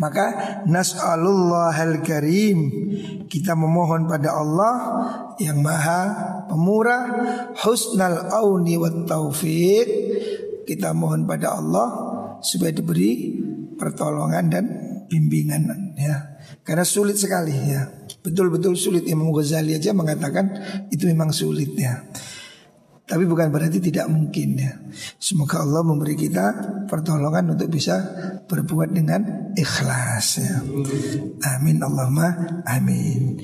Maka 0.00 0.26
nas'alullahal 0.64 2.00
karim. 2.00 2.58
Kita 3.28 3.52
memohon 3.52 4.08
pada 4.08 4.40
Allah 4.40 4.74
Yang 5.36 5.58
maha 5.60 6.02
pemurah 6.48 7.02
Husnal 7.60 8.32
auni 8.32 8.80
wa 8.80 8.88
taufiq. 8.88 9.88
Kita 10.64 10.96
mohon 10.96 11.28
pada 11.28 11.60
Allah 11.60 11.88
Supaya 12.40 12.72
diberi 12.72 13.34
pertolongan 13.76 14.44
dan 14.48 14.64
bimbingan 15.10 15.92
ya. 15.98 16.40
Karena 16.64 16.86
sulit 16.86 17.20
sekali 17.20 17.52
ya. 17.52 17.84
Betul-betul 18.22 18.78
sulit. 18.78 19.04
Imam 19.10 19.34
Ghazali 19.34 19.76
aja 19.76 19.92
mengatakan 19.92 20.48
Itu 20.88 21.04
memang 21.10 21.34
sulit 21.34 21.74
ya 21.74 22.00
tapi 23.08 23.24
bukan 23.24 23.48
berarti 23.48 23.80
tidak 23.80 24.04
mungkin 24.12 24.60
ya. 24.60 24.76
Semoga 25.16 25.64
Allah 25.64 25.80
memberi 25.80 26.12
kita 26.12 26.44
pertolongan 26.84 27.56
untuk 27.56 27.72
bisa 27.72 27.96
berbuat 28.44 28.92
dengan 28.92 29.50
ikhlas 29.56 30.44
ya. 30.44 30.60
Amin 31.56 31.80
Allahumma 31.80 32.60
amin. 32.68 33.40